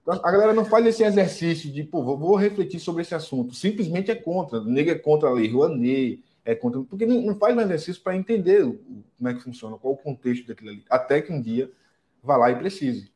[0.08, 3.56] A galera não faz esse exercício de, pô, vou refletir sobre esse assunto.
[3.56, 4.60] Simplesmente é contra.
[4.60, 8.64] O nego é contra a lei Rouanet, é, porque não faz um exercício para entender
[9.18, 11.72] como é que funciona, qual o contexto daquilo ali, até que um dia
[12.24, 13.12] vá lá e precise.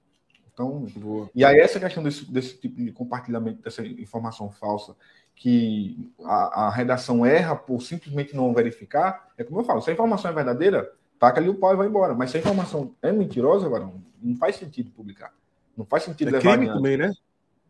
[0.54, 1.30] Então, Boa.
[1.34, 4.96] e aí essa questão desse, desse tipo de compartilhamento dessa informação falsa,
[5.36, 9.94] que a, a, redação erra por simplesmente não verificar, é como eu falo, se a
[9.94, 12.14] informação é verdadeira, taca ali o pau e vai embora.
[12.14, 15.34] Mas se a informação é mentirosa, Varão, não faz sentido publicar.
[15.76, 17.12] Não faz sentido é levar crime também, né?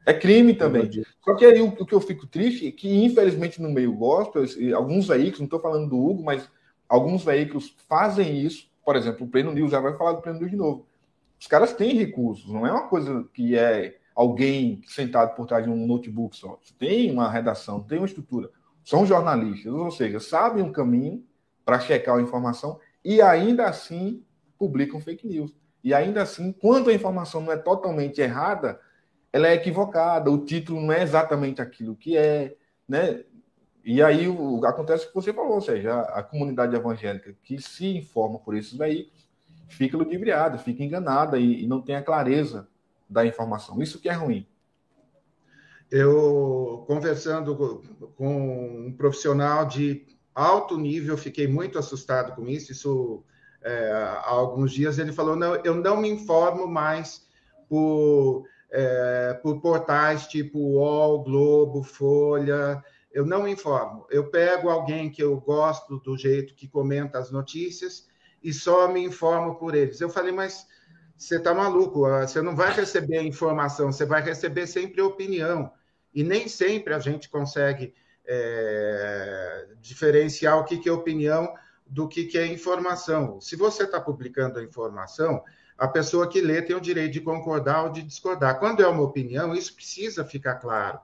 [0.06, 0.90] É crime também.
[1.24, 4.44] Só que aí o, o, que eu fico triste é que, infelizmente, no meio gospel,
[4.76, 6.50] alguns veículos, não estou falando do Hugo, mas
[6.90, 8.70] alguns veículos fazem isso.
[8.86, 10.86] Por exemplo, o Pleno News, já vai falar do Pleno News de novo.
[11.40, 15.70] Os caras têm recursos, não é uma coisa que é alguém sentado por trás de
[15.70, 16.60] um notebook só.
[16.78, 18.50] Tem uma redação, tem uma estrutura.
[18.84, 21.24] São jornalistas, ou seja, sabem um caminho
[21.66, 24.24] para checar a informação e ainda assim
[24.58, 25.56] publicam fake news.
[25.84, 28.80] E ainda assim, quando a informação não é totalmente errada,
[29.34, 32.56] ela é equivocada, o título não é exatamente aquilo que é,
[32.88, 33.24] né?
[33.84, 37.60] E aí o, acontece o que você falou, ou seja, a, a, comunidade evangélica que
[37.60, 39.28] se informa por esses veículos
[39.68, 42.68] fica ludibriada, fica enganada e, e não tem a clareza
[43.10, 43.82] da informação.
[43.82, 44.48] Isso que é ruim.
[45.90, 47.82] Eu, conversando
[48.16, 52.72] com um profissional de alto nível, fiquei muito assustado com isso.
[52.72, 53.24] Isso,
[53.62, 57.28] é, há alguns dias, ele falou: não, eu não me informo mais
[57.68, 62.84] por é, por portais tipo UOL, Globo, Folha.
[63.12, 64.08] Eu não informo.
[64.10, 68.08] Eu pego alguém que eu gosto do jeito que comenta as notícias
[68.44, 70.02] e só me informo por eles.
[70.02, 70.66] Eu falei, mas
[71.16, 72.06] você está maluco?
[72.06, 75.72] Ah, você não vai receber informação, você vai receber sempre opinião.
[76.12, 77.94] E nem sempre a gente consegue
[78.26, 81.54] é, diferenciar o que, é opinião
[81.86, 83.40] do que, que é informação.
[83.40, 85.44] Se você está publicando a informação,
[85.78, 88.60] a pessoa que lê tem o direito de concordar ou de discordar.
[88.60, 91.00] Quando é uma opinião, isso precisa ficar claro.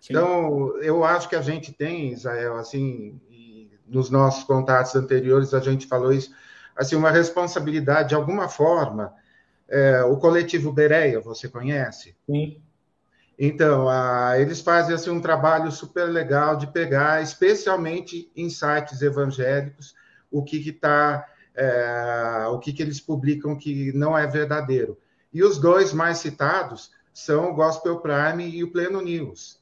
[0.00, 0.12] Sim.
[0.12, 3.20] Então, eu acho que a gente tem, Israel, assim,
[3.86, 6.32] nos nossos contatos anteriores a gente falou isso,
[6.74, 9.14] assim, uma responsabilidade de alguma forma.
[9.68, 12.16] É, o coletivo Bereia, você conhece?
[12.28, 12.60] Sim.
[13.38, 19.94] Então, a, eles fazem assim, um trabalho super legal de pegar, especialmente em sites evangélicos,
[20.30, 24.98] o que está, é, o que, que eles publicam que não é verdadeiro.
[25.32, 29.58] E os dois mais citados são o Gospel Prime e o Pleno News.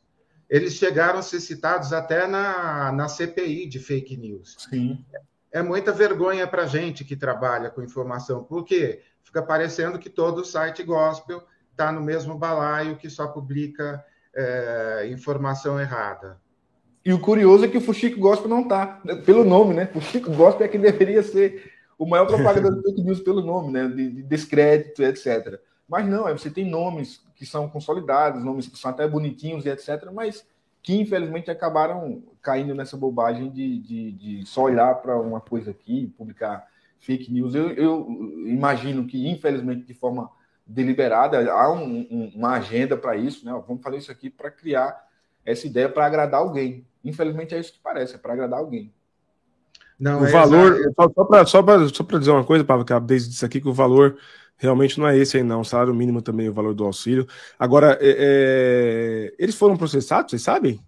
[0.50, 4.57] Eles chegaram a ser citados até na, na CPI de fake news.
[4.68, 5.04] Sim.
[5.50, 10.44] É muita vergonha para a gente que trabalha com informação, porque fica parecendo que todo
[10.44, 14.04] site gospel está no mesmo balaio que só publica
[14.35, 16.40] é, informação errada.
[17.04, 19.87] E o curioso é que o Fuxico Gospel não está, né, pelo nome, né?
[19.87, 23.88] Fuxico Gospel é que deveria ser o maior propagador de fake news pelo nome, né?
[23.88, 25.61] De, de descrédito, etc.
[25.88, 30.11] Mas não, você tem nomes que são consolidados, nomes que são até bonitinhos e etc.,
[30.12, 30.46] mas
[30.83, 36.12] que infelizmente acabaram caindo nessa bobagem de, de, de só olhar para uma coisa aqui,
[36.18, 36.66] publicar
[37.00, 37.54] fake news.
[37.54, 38.07] Eu, eu,
[38.46, 40.30] imagino que, infelizmente, de forma
[40.66, 43.52] deliberada, há um, um, uma agenda para isso, né?
[43.66, 45.02] Vamos fazer isso aqui para criar
[45.44, 46.87] essa ideia para agradar alguém.
[47.02, 48.92] Infelizmente é isso que parece, é para agradar alguém.
[49.98, 51.12] Não, o é valor, exato.
[51.14, 53.72] só para só só dizer uma coisa, Pablo, que a Deise disse aqui que o
[53.72, 54.16] valor
[54.57, 55.61] realmente não é esse aí, não.
[55.61, 57.26] O salário mínimo também, o valor do auxílio.
[57.59, 60.80] Agora, é, é, eles foram processados, vocês sabem?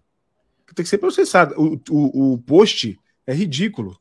[0.75, 1.55] Tem que ser processado.
[1.57, 3.99] O, o, o post é ridículo.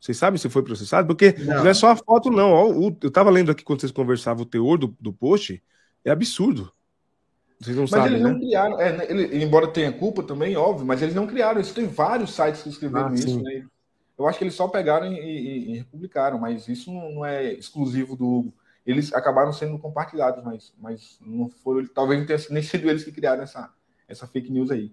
[0.00, 1.06] Vocês sabem se foi processado?
[1.06, 2.50] Porque não, não é só a foto, não.
[2.50, 5.62] Ó, o, eu estava lendo aqui quando vocês conversavam o teor do, do post,
[6.04, 6.72] é absurdo.
[7.60, 8.30] Vocês não mas sabem, eles né?
[8.30, 11.72] não criaram, é, né, ele, embora tenha culpa também, óbvio, mas eles não criaram isso.
[11.72, 13.64] Tem vários sites que escreveram ah, isso, né?
[14.22, 18.16] Eu acho que eles só pegaram e, e, e republicaram, mas isso não é exclusivo
[18.16, 18.54] do Hugo.
[18.86, 21.86] Eles acabaram sendo compartilhados, mas, mas não foram.
[21.86, 23.70] Talvez não tenha nem sido eles que criaram essa,
[24.08, 24.92] essa fake news aí.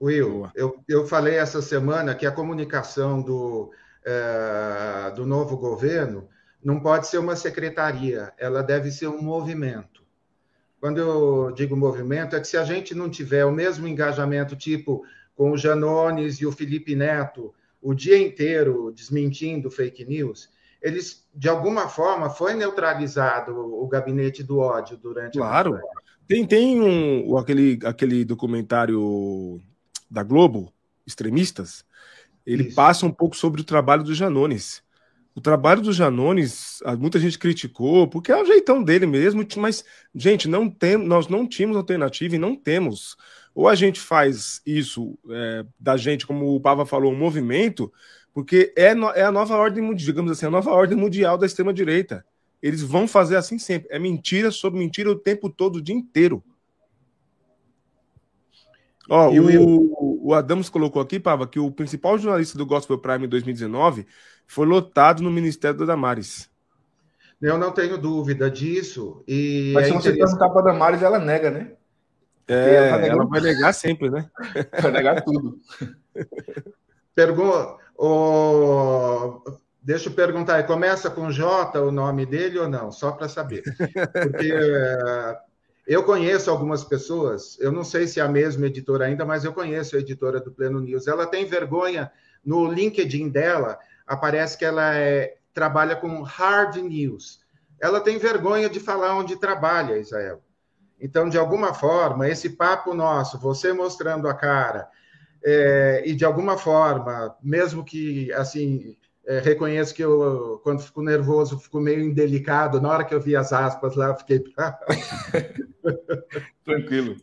[0.00, 3.72] Will, eu, eu falei essa semana que a comunicação do,
[4.04, 6.28] é, do novo governo
[6.62, 10.02] não pode ser uma secretaria, ela deve ser um movimento.
[10.80, 15.04] Quando eu digo movimento, é que se a gente não tiver o mesmo engajamento, tipo
[15.34, 21.48] com o Janones e o Felipe Neto, o dia inteiro desmentindo fake news, eles, de
[21.48, 25.74] alguma forma, foi neutralizado o, gabinete do ódio durante claro.
[25.74, 25.98] a Claro.
[26.26, 29.60] Tem, tem um, aquele, aquele documentário
[30.10, 30.72] da Globo,
[31.06, 31.84] Extremistas,
[32.44, 32.76] ele Isso.
[32.76, 34.82] passa um pouco sobre o trabalho do Janones.
[35.34, 40.48] O trabalho do Janones, muita gente criticou, porque é o jeitão dele mesmo, mas, gente,
[40.48, 43.16] não tem, nós não tínhamos alternativa e não temos.
[43.58, 47.92] Ou a gente faz isso é, da gente, como o Pava falou, um movimento,
[48.32, 52.24] porque é, no, é a nova ordem, digamos assim, a nova ordem mundial da extrema-direita.
[52.62, 53.88] Eles vão fazer assim sempre.
[53.90, 56.40] É mentira sobre mentira o tempo todo, o dia inteiro.
[59.10, 63.28] Ó, o, o Adams colocou aqui, Pava, que o principal jornalista do Gospel Prime em
[63.28, 64.06] 2019
[64.46, 66.48] foi lotado no Ministério da Damares.
[67.42, 69.24] Eu não tenho dúvida disso.
[69.26, 71.72] E Mas é se você perguntar para a Damares, ela nega, né?
[72.48, 74.28] É, ela, ela, vai negar sempre, né?
[74.80, 75.60] vai negar tudo.
[77.14, 77.76] Pergunta.
[77.96, 79.42] Oh,
[79.82, 82.90] deixa eu perguntar, começa com J o nome dele ou não?
[82.90, 83.62] Só para saber.
[84.12, 84.52] Porque
[85.86, 89.52] eu conheço algumas pessoas, eu não sei se é a mesma editora ainda, mas eu
[89.52, 91.06] conheço a editora do Pleno News.
[91.06, 92.12] Ela tem vergonha,
[92.44, 97.40] no LinkedIn dela, aparece que ela é, trabalha com hard news.
[97.80, 100.42] Ela tem vergonha de falar onde trabalha, Israel.
[101.00, 104.88] Então, de alguma forma, esse papo nosso, você mostrando a cara,
[105.44, 108.96] é, e de alguma forma, mesmo que assim
[109.28, 112.80] é, reconheço que eu, quando fico nervoso, fico meio indelicado.
[112.80, 114.42] Na hora que eu vi as aspas lá, fiquei.
[116.64, 117.16] Tranquilo.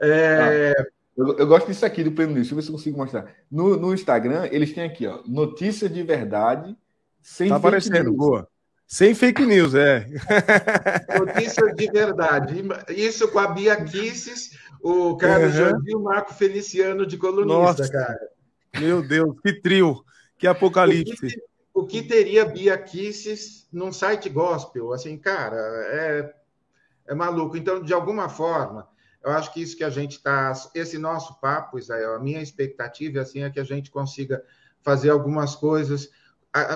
[0.00, 0.74] É...
[0.76, 0.84] Ah,
[1.16, 2.48] eu, eu, gosto disso aqui do Pleno News.
[2.48, 3.32] Deixa eu ver se eu consigo mostrar.
[3.50, 6.76] No, no Instagram, eles têm aqui, ó, notícia de verdade,
[7.22, 8.16] sem tá aparecendo, news.
[8.16, 8.48] boa.
[8.86, 10.06] Sem fake news, é.
[11.18, 12.62] Notícia de verdade.
[12.88, 15.58] Isso com a Bia Kisses, o Carlos uhum.
[15.58, 17.90] Jordi e o Marco Feliciano de colunista, Nossa.
[17.90, 18.28] cara.
[18.78, 20.04] Meu Deus, que trio.
[20.38, 21.12] Que apocalipse.
[21.12, 21.42] O que,
[21.74, 24.92] o que teria Bia Kisses num site gospel?
[24.92, 26.34] Assim, cara, é,
[27.08, 27.56] é maluco.
[27.56, 28.88] Então, de alguma forma,
[29.26, 33.20] Eu acho que isso que a gente está, esse nosso papo, Israel, a minha expectativa
[33.20, 34.40] assim é que a gente consiga
[34.82, 36.08] fazer algumas coisas.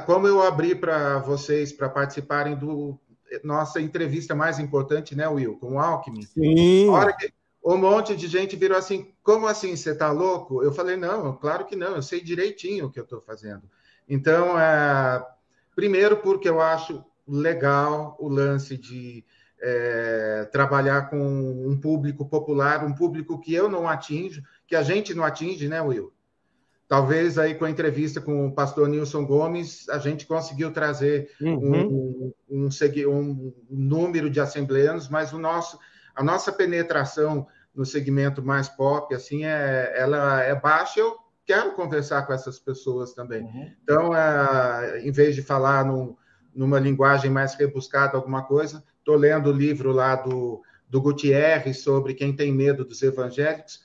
[0.07, 2.99] Como eu abri para vocês para participarem do
[3.45, 6.23] nossa entrevista mais importante, né, Will, com o Alckmin.
[6.23, 6.89] Sim.
[6.89, 7.33] Hora que
[7.65, 9.77] um monte de gente virou assim: como assim?
[9.77, 10.63] Você está louco?
[10.63, 13.63] Eu falei: não, claro que não, eu sei direitinho o que eu estou fazendo.
[14.09, 15.25] Então, é,
[15.75, 19.25] primeiro, porque eu acho legal o lance de
[19.61, 25.15] é, trabalhar com um público popular, um público que eu não atinjo, que a gente
[25.15, 26.13] não atinge, né, Will?
[26.91, 32.33] Talvez aí com a entrevista com o pastor Nilson Gomes, a gente conseguiu trazer uhum.
[32.51, 32.69] um, um,
[33.07, 35.79] um, número de assembleanos, mas o nosso,
[36.17, 40.99] a nossa penetração no segmento mais pop, assim, é, ela é baixa.
[40.99, 43.43] Eu quero conversar com essas pessoas também.
[43.45, 43.71] Uhum.
[43.85, 46.17] Então, é, em vez de falar num,
[46.53, 52.15] numa linguagem mais rebuscada, alguma coisa, estou lendo o livro lá do, do Gutierrez sobre
[52.15, 53.81] quem tem medo dos evangélicos,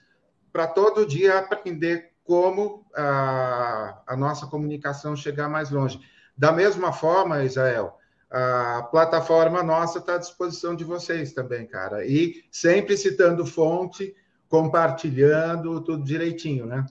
[0.51, 5.99] para todo dia aprender como a, a nossa comunicação chegar mais longe.
[6.35, 7.97] Da mesma forma, Israel,
[8.29, 12.05] a plataforma nossa está à disposição de vocês também, cara.
[12.05, 14.13] E sempre citando fonte,
[14.49, 16.85] compartilhando tudo direitinho, né?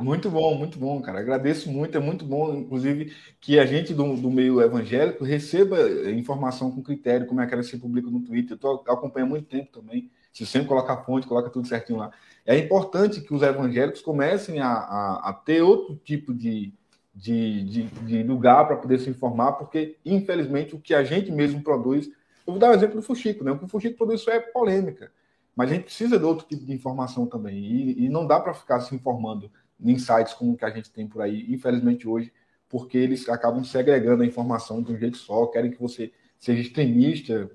[0.00, 1.20] Muito bom, muito bom, cara.
[1.20, 5.78] Agradeço muito, é muito bom, inclusive, que a gente do, do meio evangélico receba
[6.10, 8.52] informação com critério, como é que ela se publica no Twitter.
[8.52, 10.10] Eu tô, acompanho há muito tempo também.
[10.34, 12.10] Se sempre coloca a fonte, coloca tudo certinho lá.
[12.44, 16.74] É importante que os evangélicos comecem a, a, a ter outro tipo de,
[17.14, 21.62] de, de, de lugar para poder se informar, porque, infelizmente, o que a gente mesmo
[21.62, 22.08] produz.
[22.44, 23.52] Eu vou dar o um exemplo do Fuxico, né?
[23.52, 25.12] O que o Fuxico produz só é polêmica.
[25.54, 27.56] Mas a gente precisa de outro tipo de informação também.
[27.56, 29.48] E, e não dá para ficar se informando
[29.80, 32.32] em sites como o que a gente tem por aí, infelizmente, hoje,
[32.68, 37.48] porque eles acabam segregando a informação de um jeito só, querem que você seja extremista,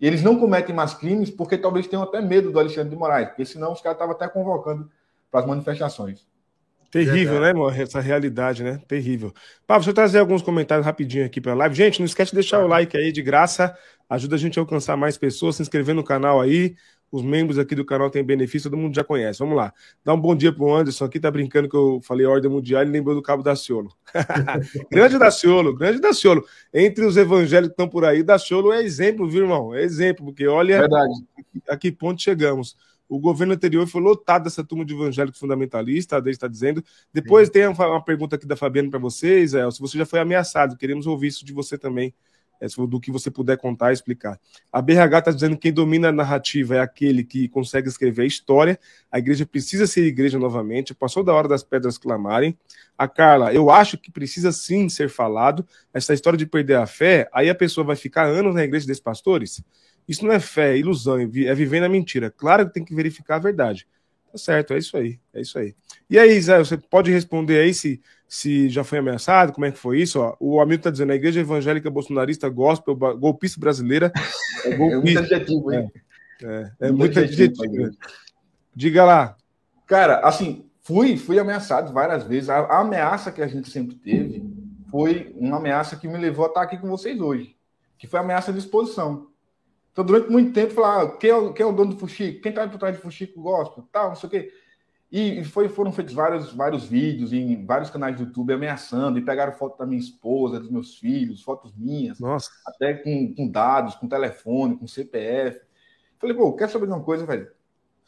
[0.00, 3.28] e eles não cometem mais crimes porque talvez tenham até medo do Alexandre de Moraes,
[3.28, 4.90] porque senão os caras estavam até convocando
[5.30, 6.26] para as manifestações.
[6.90, 7.70] Terrível, né, mano?
[7.70, 8.80] Essa realidade, né?
[8.86, 9.32] Terrível.
[9.66, 11.74] Pá, deixa eu trazer alguns comentários rapidinho aqui para a live.
[11.74, 13.76] Gente, não esquece de deixar o like aí de graça,
[14.08, 16.74] ajuda a gente a alcançar mais pessoas, se inscrever no canal aí.
[17.10, 19.38] Os membros aqui do canal têm benefício, todo mundo já conhece.
[19.38, 19.72] Vamos lá.
[20.04, 22.86] Dá um bom dia pro Anderson aqui, tá brincando que eu falei ordem mundial e
[22.86, 23.94] lembrou do Cabo Daciolo.
[24.90, 26.44] grande Daciolo, grande Daciolo.
[26.74, 29.74] Entre os evangélicos que estão por aí, Daciolo é exemplo, viu, irmão?
[29.74, 31.14] É exemplo, porque olha Verdade.
[31.68, 32.76] a que ponto chegamos.
[33.08, 36.82] O governo anterior foi lotado dessa turma de evangélicos fundamentalistas, a está dizendo.
[37.12, 37.52] Depois Sim.
[37.52, 41.06] tem uma pergunta aqui da Fabiana para vocês, é, se você já foi ameaçado, queremos
[41.06, 42.12] ouvir isso de você também
[42.60, 44.38] é, do que você puder contar e explicar.
[44.72, 48.26] A BRH está dizendo que quem domina a narrativa é aquele que consegue escrever a
[48.26, 48.78] história.
[49.10, 50.94] A igreja precisa ser igreja novamente.
[50.94, 52.56] Passou da hora das pedras clamarem.
[52.96, 55.66] A Carla, eu acho que precisa sim ser falado.
[55.92, 59.02] Essa história de perder a fé, aí a pessoa vai ficar anos na igreja desses
[59.02, 59.62] pastores.
[60.08, 62.30] Isso não é fé, é ilusão, é viver na mentira.
[62.30, 63.86] Claro que tem que verificar a verdade.
[64.30, 65.74] Tá certo, é isso aí, é isso aí.
[66.10, 69.78] E aí, Zé, você pode responder aí se, se já foi ameaçado, como é que
[69.78, 70.20] foi isso?
[70.20, 74.12] Ó, o amigo tá dizendo, a igreja evangélica bolsonarista gospel, golpista brasileira.
[74.64, 75.20] É, golpista.
[75.20, 75.92] é muito adjetivo, hein?
[76.42, 77.64] É, é, é muito, muito adjetivo.
[77.64, 77.96] adjetivo.
[78.74, 79.36] Diga lá.
[79.86, 82.50] Cara, assim, fui, fui ameaçado várias vezes.
[82.50, 84.44] A, a, ameaça que a gente sempre teve
[84.90, 87.56] foi uma ameaça que me levou a estar aqui com vocês hoje,
[87.96, 89.28] que foi a ameaça de exposição.
[89.96, 92.42] Então, durante muito tempo, falar ah, quem, é, quem é o dono do Fuxico?
[92.42, 93.88] Quem está por trás do Fuxico gospel?
[93.90, 94.52] Tal, não sei o quê.
[95.10, 99.54] E, foi, foram feitos vários, vários vídeos em vários canais do YouTube ameaçando, e pegaram
[99.54, 102.50] foto da minha esposa, dos meus filhos, fotos minhas, Nossa.
[102.66, 105.62] até com, com dados, com telefone, com CPF.
[106.18, 107.50] Falei, pô, quer saber de uma coisa, velho?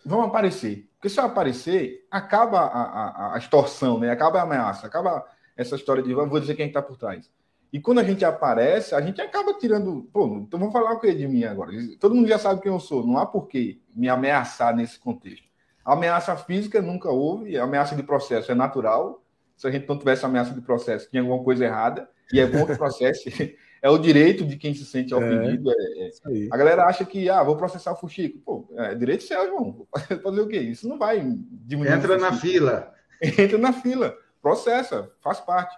[0.05, 0.91] Vamos aparecer.
[0.97, 4.11] Porque se eu aparecer, acaba a, a, a extorsão, né?
[4.11, 5.25] Acaba a ameaça, acaba
[5.57, 7.31] essa história de vou dizer quem está por trás.
[7.73, 10.09] E quando a gente aparece, a gente acaba tirando.
[10.13, 11.73] Pô, então vamos falar o que de mim agora?
[12.01, 15.47] Todo mundo já sabe quem eu sou, não há por que me ameaçar nesse contexto.
[15.85, 19.23] A ameaça física nunca houve, ameaça de processo é natural.
[19.57, 22.65] Se a gente não tivesse ameaça de processo, tinha alguma coisa errada, e é bom
[22.65, 23.29] que o processo
[23.83, 25.71] é o direito de quem se sente é, ofendido.
[25.71, 26.49] É, é, é.
[26.51, 28.39] A galera acha que, ah, vou processar o Fuxico.
[28.39, 29.87] Pô, é direito seu, irmão.
[30.23, 30.59] Fazer o quê?
[30.59, 31.93] Isso não vai diminuir.
[31.93, 32.93] Entra na fila.
[33.21, 34.17] Entra na fila.
[34.41, 35.77] Processa, faz parte.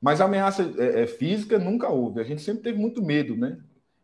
[0.00, 2.20] Mas ameaça é, é, física nunca houve.
[2.20, 3.58] A gente sempre teve muito medo, né?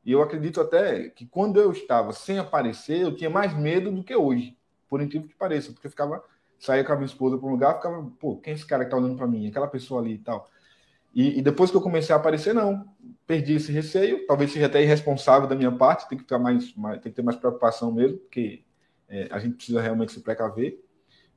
[0.05, 4.05] E eu acredito até que quando eu estava sem aparecer, eu tinha mais medo do
[4.05, 4.57] que hoje,
[4.89, 6.23] por incrível que pareça, porque eu ficava,
[6.61, 8.91] saía com a minha esposa para um lugar, ficava, pô, quem é esse cara que
[8.91, 9.49] tá olhando para mim?
[9.49, 10.49] Aquela pessoa ali e tal.
[11.15, 12.87] E, e, depois que eu comecei a aparecer, não,
[13.27, 17.01] perdi esse receio, talvez seja até irresponsável da minha parte, tem que ficar mais, mais
[17.01, 18.63] tem que ter mais preocupação mesmo, porque
[19.09, 20.79] é, a gente precisa realmente se precaver.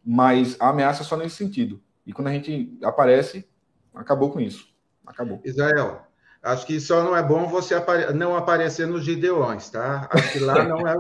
[0.03, 1.82] Mas a ameaça é só nesse sentido.
[2.05, 3.47] E quando a gente aparece,
[3.93, 4.67] acabou com isso.
[5.05, 5.41] Acabou.
[5.43, 6.01] Israel,
[6.41, 8.13] acho que só não é bom você apare...
[8.13, 10.07] não aparecer nos Gideões, tá?
[10.11, 10.95] Acho que lá não é,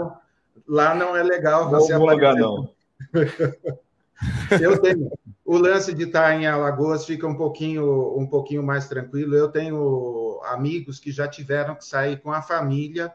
[0.67, 2.73] lá não é legal você não, lugar, não.
[4.61, 5.11] Eu tenho
[5.45, 9.35] o lance de estar em Alagoas fica um pouquinho um pouquinho mais tranquilo.
[9.35, 13.13] Eu tenho amigos que já tiveram que sair com a família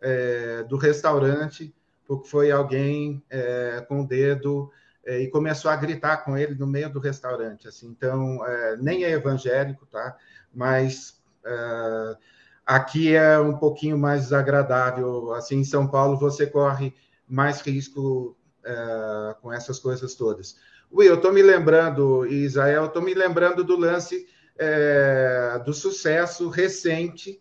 [0.00, 1.74] é, do restaurante
[2.06, 4.70] porque foi alguém é, com o dedo
[5.06, 7.68] e começou a gritar com ele no meio do restaurante.
[7.68, 10.16] Assim, então é, nem é evangélico, tá?
[10.52, 12.16] Mas é,
[12.64, 15.32] aqui é um pouquinho mais desagradável.
[15.34, 16.94] Assim, em São Paulo você corre
[17.28, 20.56] mais risco é, com essas coisas todas.
[20.92, 24.26] Will, eu estou me lembrando, Israel, estou me lembrando do lance
[24.56, 27.40] é, do sucesso recente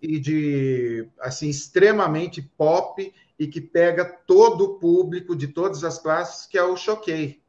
[0.00, 6.46] e de assim extremamente pop e que pega todo o público de todas as classes,
[6.46, 7.42] que é o Choquei.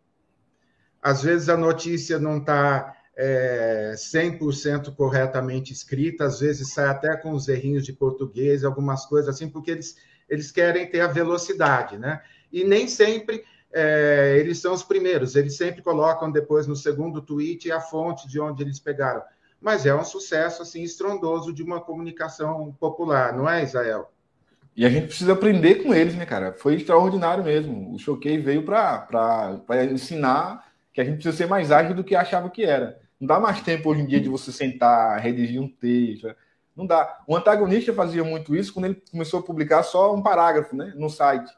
[1.01, 7.31] Às vezes a notícia não está é, 100% corretamente escrita, às vezes sai até com
[7.31, 9.95] os errinhos de português, algumas coisas assim, porque eles,
[10.27, 12.21] eles querem ter a velocidade, né?
[12.51, 17.71] E nem sempre é, eles são os primeiros, eles sempre colocam depois no segundo tweet
[17.71, 19.21] a fonte de onde eles pegaram.
[19.61, 24.11] Mas é um sucesso assim estrondoso de uma comunicação popular, não é, Israel?
[24.75, 26.51] E a gente precisa aprender com eles, né, cara?
[26.51, 27.93] Foi extraordinário mesmo.
[27.93, 29.57] O Choquei veio para
[29.89, 32.99] ensinar que a gente precisa ser mais ágil do que achava que era.
[33.19, 36.35] Não dá mais tempo hoje em dia de você sentar, redigir um texto.
[36.75, 37.23] Não dá.
[37.25, 41.09] O antagonista fazia muito isso quando ele começou a publicar só um parágrafo né, no
[41.09, 41.49] site.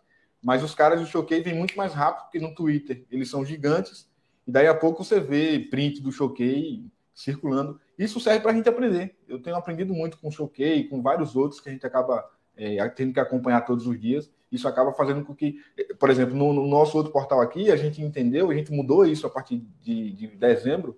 [0.43, 3.03] Mas os caras do Choquei vêm muito mais rápido que no Twitter.
[3.09, 4.07] Eles são gigantes.
[4.45, 7.81] E daí a pouco você vê print do Choquei circulando.
[7.97, 9.17] Isso serve para a gente aprender.
[9.27, 12.23] Eu tenho aprendido muito com o Choquei, com vários outros que a gente acaba
[12.57, 14.29] é, tendo que acompanhar todos os dias.
[14.51, 15.57] Isso acaba fazendo com que,
[15.99, 19.27] por exemplo, no, no, nosso outro portal aqui, a gente entendeu, a gente mudou isso
[19.27, 20.97] a partir de, de dezembro,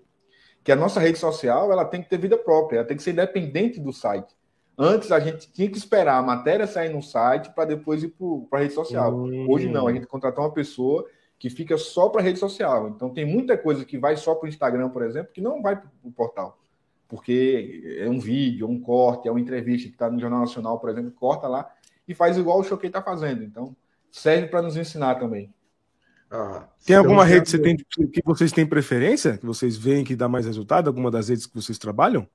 [0.64, 3.12] que a nossa rede social ela tem que ter vida própria, ela tem que ser
[3.12, 4.38] independente do site.
[4.78, 8.14] Antes a gente tinha que esperar a matéria sair no site para depois ir
[8.50, 9.14] para a rede social.
[9.14, 9.46] Hum.
[9.50, 11.06] Hoje não, a gente contratou uma pessoa
[11.38, 12.88] que fica só para a rede social.
[12.90, 15.76] Então tem muita coisa que vai só para o Instagram, por exemplo, que não vai
[15.76, 16.58] para o portal.
[17.10, 20.80] Porque é um vídeo, é um corte, é uma entrevista que está no Jornal Nacional,
[20.80, 21.68] por exemplo, corta lá
[22.08, 23.44] e faz igual o Choquei está fazendo.
[23.44, 23.76] Então
[24.12, 25.52] serve para nos ensinar também.
[26.32, 29.40] Ah, tem alguma rede que, você tem, que vocês têm preferência?
[29.40, 30.88] Que vocês veem que dá mais resultado?
[30.88, 32.28] Alguma das redes que vocês trabalham?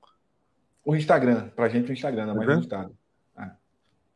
[0.83, 2.93] O Instagram, para a gente o Instagram dá mais resultado.
[3.37, 3.51] É.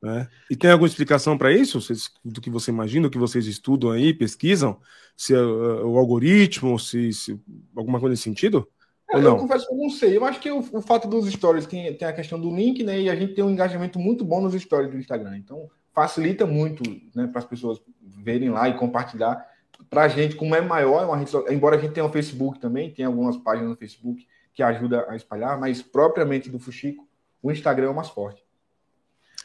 [0.04, 0.28] É.
[0.50, 1.80] E tem alguma explicação para isso?
[1.80, 4.80] Vocês, do que você imagina, do que vocês estudam aí, pesquisam?
[5.16, 7.40] Se é, o algoritmo, se, se,
[7.74, 8.68] alguma coisa nesse sentido?
[9.14, 9.32] Ou não?
[9.32, 10.18] Eu confesso que eu não sei.
[10.18, 13.00] Eu acho que o, o fato dos stories tem, tem, a questão do link, né?
[13.00, 15.38] E a gente tem um engajamento muito bom nos stories do Instagram.
[15.38, 16.84] Então, facilita muito
[17.16, 19.46] né, para as pessoas verem lá e compartilhar.
[19.90, 22.12] Para a gente, como é maior, é uma rede, embora a gente tenha o um
[22.12, 27.08] Facebook também, tem algumas páginas no Facebook que ajuda a espalhar, mas propriamente do Fuxico,
[27.42, 28.44] o Instagram é o mais forte.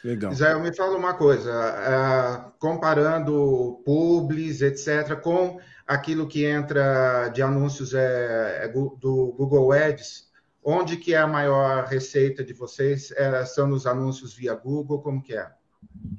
[0.03, 0.31] Legal.
[0.31, 7.93] Israel, me fala uma coisa, uh, comparando publis, etc., com aquilo que entra de anúncios
[7.93, 10.29] é, é do Google Ads,
[10.63, 13.11] onde que é a maior receita de vocês?
[13.11, 15.51] É, são nos anúncios via Google, como que é?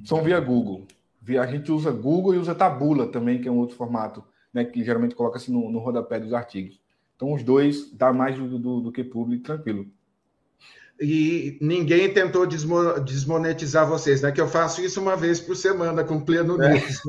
[0.04, 0.86] São via Google.
[1.40, 4.22] A gente usa Google e usa Tabula também, que é um outro formato,
[4.54, 6.80] né, que geralmente coloca-se no, no rodapé dos artigos.
[7.16, 9.86] Então, os dois dá mais do, do, do que público, tranquilo.
[11.01, 14.32] E ninguém tentou desmo, desmonetizar vocês, né?
[14.32, 16.72] Que eu faço isso uma vez por semana com pleno é.
[16.72, 17.01] news.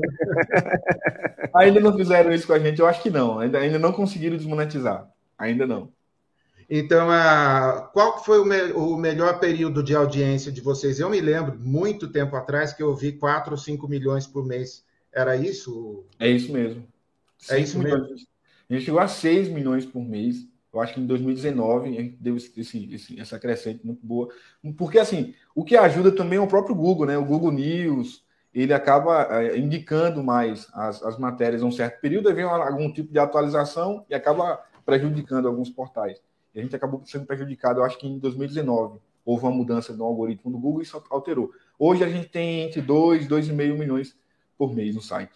[1.54, 3.38] ainda não fizeram isso com a gente, eu acho que não.
[3.38, 5.08] Ainda, ainda não conseguiram desmonetizar.
[5.38, 5.90] Ainda não.
[6.68, 11.00] Então, a, qual foi o, me, o, melhor período de audiência de vocês?
[11.00, 14.84] Eu me lembro, muito tempo atrás, que eu vi 4 ou 5 milhões por mês.
[15.10, 16.04] Era isso?
[16.18, 16.86] É isso mesmo.
[17.48, 18.04] É isso mesmo.
[18.68, 20.46] A gente chegou a 6 milhões por mês.
[20.72, 22.52] Eu acho que em 2019 a gente deu esse,
[22.92, 24.28] esse, essa crescente muito boa.
[24.76, 27.16] Porque, assim, o que ajuda também é o próprio Google, né?
[27.16, 28.22] O Google News,
[28.54, 32.92] ele acaba é, indicando mais as, as matérias em um certo período, aí vem algum
[32.92, 36.20] tipo de atualização e acaba prejudicando alguns portais.
[36.54, 40.04] E a gente acabou sendo prejudicado, eu acho que em 2019 houve uma mudança no
[40.04, 41.50] algoritmo do Google e isso alterou.
[41.78, 44.16] Hoje a gente tem entre 2 e 2,5 milhões
[44.56, 45.32] por mês no site.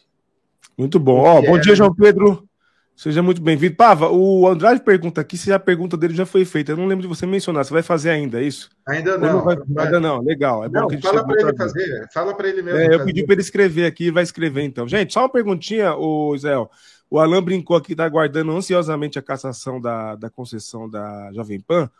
[0.76, 1.20] Muito bom.
[1.20, 2.48] Ó, bom dia, João Pedro.
[2.94, 3.74] Seja muito bem-vindo.
[3.74, 6.72] Pava, o Andrade pergunta aqui se a pergunta dele já foi feita.
[6.72, 7.64] Eu não lembro de você mencionar.
[7.64, 8.70] Você vai fazer ainda, é isso?
[8.86, 9.32] Ainda não.
[9.32, 9.56] não vai...
[9.78, 10.20] Ainda não.
[10.22, 10.64] Legal.
[10.64, 12.08] É não, fala para ele fazer.
[12.12, 12.78] Fala para ele mesmo.
[12.78, 14.86] É, eu pedi para ele escrever aqui, vai escrever então.
[14.86, 16.70] Gente, só uma perguntinha, o Israel.
[17.10, 21.90] O Alan brincou aqui, está aguardando ansiosamente a cassação da, da concessão da Jovem Pan.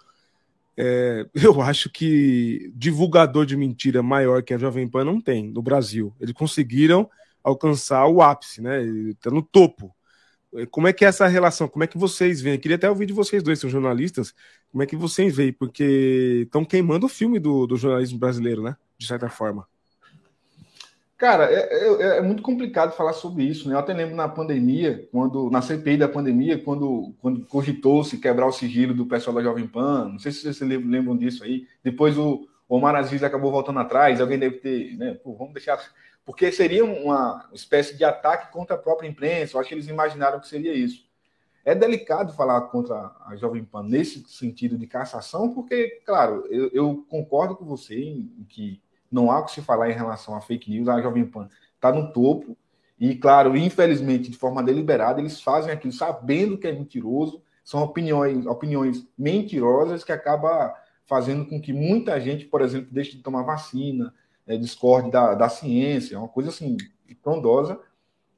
[0.77, 5.63] É, eu acho que divulgador de mentira maior que a Jovem Pan não tem no
[5.63, 6.15] Brasil.
[6.21, 7.11] Eles conseguiram
[7.43, 8.83] alcançar o ápice, né?
[8.83, 9.95] Está no topo.
[10.71, 11.67] Como é que é essa relação?
[11.67, 12.57] Como é que vocês veem?
[12.57, 14.35] Eu queria até ouvir de vocês dois, são jornalistas.
[14.71, 15.53] Como é que vocês veem?
[15.53, 18.77] Porque estão queimando o filme do, do jornalismo brasileiro, né?
[18.99, 19.67] De certa forma.
[21.23, 23.77] Cara, é, é, é, muito complicado falar sobre isso, né?
[23.77, 28.53] Eu até lembro na pandemia, quando na CPI da pandemia, quando, quando cogitou-se quebrar o
[28.53, 31.65] sigilo do pessoal da Jovem Pan, não sei se vocês lembram disso aí.
[31.81, 35.15] Depois o Omar Aziz acabou voltando atrás, alguém deve ter, né?
[35.15, 35.79] Pô, vamos deixar.
[36.25, 40.41] Porque seria uma espécie de ataque contra a própria imprensa, eu acho que eles imaginaram
[40.41, 41.05] que seria isso.
[41.65, 47.07] É delicado falar contra a Jovem Pan nesse sentido de cassação, porque, claro, eu, eu
[47.09, 50.71] concordo com você em, que não há o que se falar em relação a fake
[50.71, 50.89] news.
[50.89, 52.57] A Jovem Pan está no topo.
[52.99, 57.43] E, claro, infelizmente, de forma deliberada, eles fazem aquilo sabendo que é mentiroso.
[57.65, 63.23] São opiniões, opiniões mentirosas que acaba fazendo com que muita gente, por exemplo, deixe de
[63.23, 64.13] tomar vacina,
[64.47, 66.17] é, discorde da, da ciência.
[66.17, 66.77] É uma coisa assim,
[67.23, 67.79] trondosa,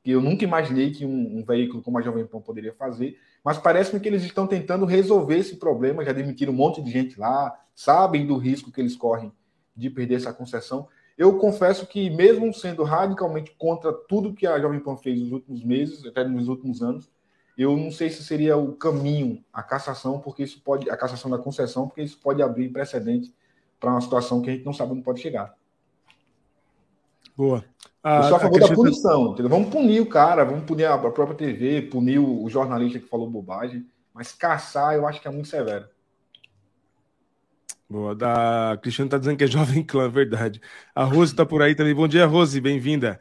[0.03, 3.19] que eu nunca imaginei que um, um veículo como a Jovem Pan poderia fazer.
[3.43, 6.05] Mas parece-me que eles estão tentando resolver esse problema.
[6.05, 9.33] Já demitiram um monte de gente lá, sabem do risco que eles correm
[9.77, 10.89] de perder essa concessão.
[11.17, 15.65] Eu confesso que, mesmo sendo radicalmente contra tudo que a Jovem Pan fez nos últimos
[15.65, 17.11] meses, até nos últimos anos,
[17.57, 21.39] eu não sei se seria o caminho a cassação, porque isso pode a cassação da
[21.39, 23.33] concessão, porque isso pode abrir precedente
[23.79, 25.55] para uma situação que a gente não sabe onde pode chegar.
[27.37, 27.65] Boa.
[28.03, 29.35] A, eu sou a favor a da punição.
[29.49, 33.87] Vamos punir o cara, vamos punir a própria TV, punir o jornalista que falou bobagem,
[34.13, 35.87] mas caçar eu acho que é muito severo.
[37.89, 40.61] Boa, da Cristiano tá dizendo que é jovem clã, verdade.
[40.95, 41.95] A Rose tá por aí também.
[41.95, 43.21] Bom dia, Rose, bem-vinda.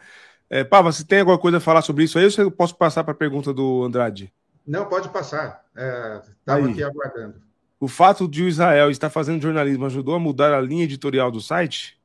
[0.50, 3.04] É, Pava, você tem alguma coisa a falar sobre isso aí ou eu posso passar
[3.04, 4.32] para a pergunta do Andrade?
[4.66, 5.64] Não, pode passar.
[6.40, 7.42] Estava é, aqui aguardando.
[7.80, 11.42] O fato de o Israel estar fazendo jornalismo ajudou a mudar a linha editorial do
[11.42, 12.00] site?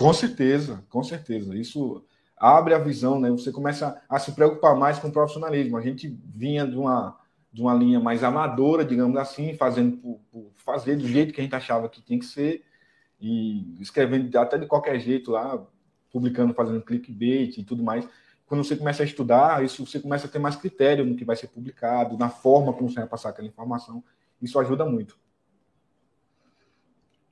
[0.00, 1.54] Com certeza, com certeza.
[1.54, 2.02] Isso
[2.34, 3.30] abre a visão, né?
[3.30, 5.76] Você começa a se preocupar mais com o profissionalismo.
[5.76, 7.18] A gente vinha de uma
[7.52, 11.44] de uma linha mais amadora, digamos assim, fazendo por, por, fazer do jeito que a
[11.44, 12.64] gente achava que tinha que ser
[13.20, 15.60] e escrevendo até de qualquer jeito lá,
[16.12, 18.08] publicando, fazendo clickbait e tudo mais.
[18.46, 21.34] Quando você começa a estudar, isso você começa a ter mais critério no que vai
[21.36, 24.02] ser publicado, na forma como você vai passar aquela informação.
[24.40, 25.18] Isso ajuda muito.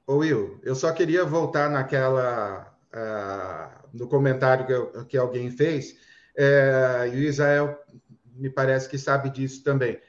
[0.09, 5.92] Ô Will, eu só queria voltar naquela uh, no comentário que, que alguém fez.
[6.36, 7.78] Uh, e o Israel
[8.34, 10.00] me parece que sabe disso também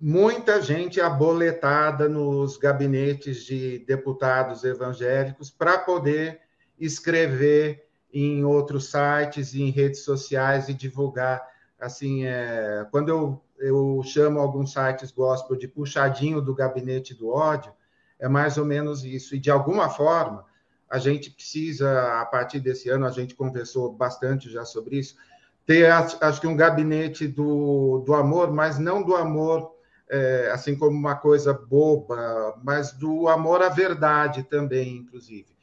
[0.00, 6.40] muita gente aboletada nos gabinetes de deputados evangélicos para poder
[6.78, 11.42] escrever em outros sites em redes sociais e divulgar.
[11.78, 17.72] Assim, é, quando eu, eu chamo alguns sites gospel de puxadinho do gabinete do ódio,
[18.18, 19.34] é mais ou menos isso.
[19.34, 20.44] E de alguma forma,
[20.88, 25.16] a gente precisa, a partir desse ano, a gente conversou bastante já sobre isso,
[25.64, 29.74] ter, acho que, um gabinete do, do amor, mas não do amor
[30.08, 35.56] é, assim como uma coisa boba, mas do amor à verdade também, inclusive.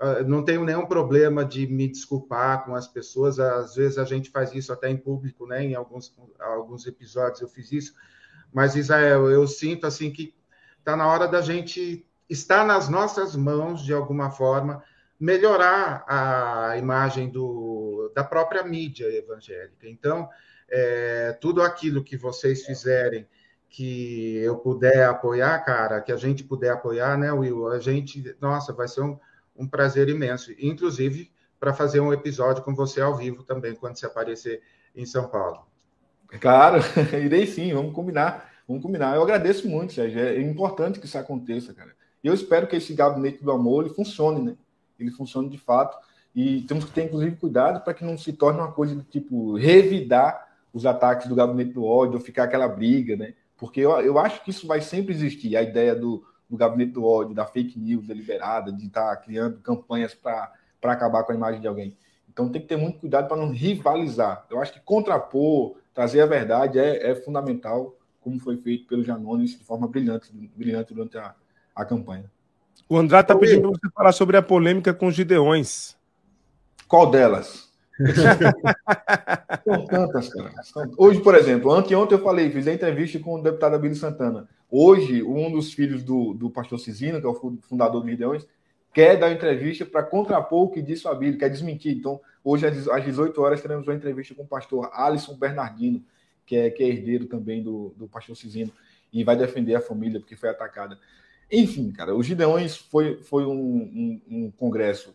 [0.00, 4.28] Uh, não tenho nenhum problema de me desculpar com as pessoas, às vezes a gente
[4.28, 5.64] faz isso até em público, né?
[5.64, 7.94] Em alguns, alguns episódios eu fiz isso,
[8.52, 10.34] mas Israel, eu sinto assim que
[10.84, 14.84] está na hora da gente estar nas nossas mãos, de alguma forma,
[15.18, 19.88] melhorar a imagem do, da própria mídia evangélica.
[19.88, 20.28] Então,
[20.68, 23.26] é, tudo aquilo que vocês fizerem
[23.70, 27.68] que eu puder apoiar, cara, que a gente puder apoiar, né, Will?
[27.68, 29.18] A gente, nossa, vai ser um,
[29.56, 30.52] um prazer imenso.
[30.58, 34.60] Inclusive, para fazer um episódio com você ao vivo também, quando você aparecer
[34.94, 35.66] em São Paulo.
[36.40, 36.78] Claro,
[37.24, 38.53] irei sim, vamos combinar.
[38.66, 39.14] Vamos combinar.
[39.14, 40.20] Eu agradeço muito, Sérgio.
[40.20, 41.94] É importante que isso aconteça, cara.
[42.22, 44.56] Eu espero que esse gabinete do amor ele funcione, né?
[44.98, 45.98] Ele funcione de fato.
[46.34, 49.54] E temos que ter, inclusive, cuidado para que não se torne uma coisa do tipo
[49.56, 53.34] revidar os ataques do gabinete do ódio, ou ficar aquela briga, né?
[53.56, 57.04] Porque eu, eu acho que isso vai sempre existir, a ideia do, do gabinete do
[57.04, 60.52] ódio, da fake news deliberada, de estar tá criando campanhas para
[60.82, 61.96] acabar com a imagem de alguém.
[62.28, 64.44] Então tem que ter muito cuidado para não rivalizar.
[64.50, 69.50] Eu acho que contrapor, trazer a verdade é, é fundamental, como foi feito pelo Janones
[69.50, 71.34] de forma brilhante, brilhante durante a,
[71.76, 72.24] a campanha.
[72.88, 75.94] O André está pedindo para você falar sobre a polêmica com os Gideões.
[76.88, 77.70] Qual delas?
[79.64, 80.50] São tantas, cara.
[80.96, 84.48] Hoje, por exemplo, anteontem eu falei, fiz a entrevista com o deputado Abílio Santana.
[84.70, 88.46] Hoje, um dos filhos do, do pastor Cisino, que é o fundador do Gideões,
[88.92, 91.96] quer dar entrevista para contrapor o que disse o Abílio, quer desmentir.
[91.96, 96.02] Então, hoje, às 18 horas, teremos uma entrevista com o pastor Alisson Bernardino,
[96.46, 98.72] que é, que é herdeiro também do, do pastor Cisino,
[99.12, 100.98] e vai defender a família porque foi atacada.
[101.50, 105.14] Enfim, cara, o Gideões foi, foi um, um, um congresso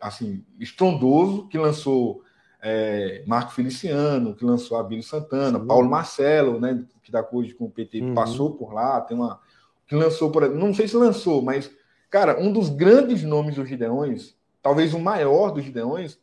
[0.00, 2.24] assim, estrondoso, que lançou
[2.60, 5.66] é, Marco Feliciano, que lançou Abílio Santana, Sim.
[5.66, 8.14] Paulo Marcelo, né, que da hoje com o PT, uhum.
[8.14, 9.40] passou por lá, tem uma
[9.86, 11.70] que lançou por, não sei se lançou, mas
[12.08, 16.18] cara, um dos grandes nomes dos Gideões, talvez o maior dos Gideões,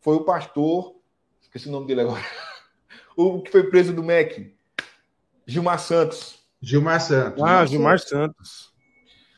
[0.00, 0.96] foi o pastor,
[1.40, 2.22] esqueci o nome dele agora,
[3.16, 4.54] o que foi preso do MEC,
[5.46, 6.42] Gilmar Santos.
[6.60, 7.42] Gilmar Santos.
[7.42, 8.72] Ah, Gilmar Santos.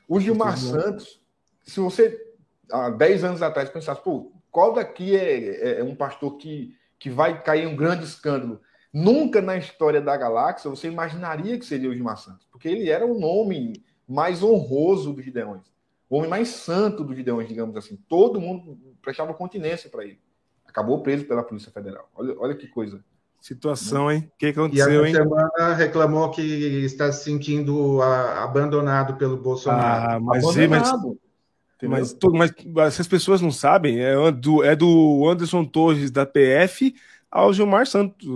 [0.08, 1.20] O Gilmar Santos,
[1.64, 2.16] se você
[2.70, 7.10] há 10 anos atrás pensasse, pô, qual daqui é, é, é, um pastor que, que
[7.10, 8.60] vai cair em um grande escândalo?
[8.92, 13.04] Nunca na história da galáxia você imaginaria que seria o Gilmar Santos, porque ele era
[13.04, 15.64] o nome mais honroso dos Gideões,
[16.08, 17.96] o homem mais santo dos Gideões, digamos assim.
[18.08, 20.20] Todo mundo prestava continência para ele.
[20.64, 22.08] Acabou preso pela Polícia Federal.
[22.14, 23.04] Olha, olha que coisa.
[23.40, 24.30] Situação, hein?
[24.34, 25.14] O que aconteceu, e hein?
[25.14, 30.16] semana reclamou que está se sentindo abandonado pelo Bolsonaro.
[30.16, 31.18] Ah, mas, abandonado.
[31.82, 36.92] mas, mas, mas essas pessoas não sabem, é do, é do Anderson Torres da PF
[37.30, 38.26] ao Gilmar Santos.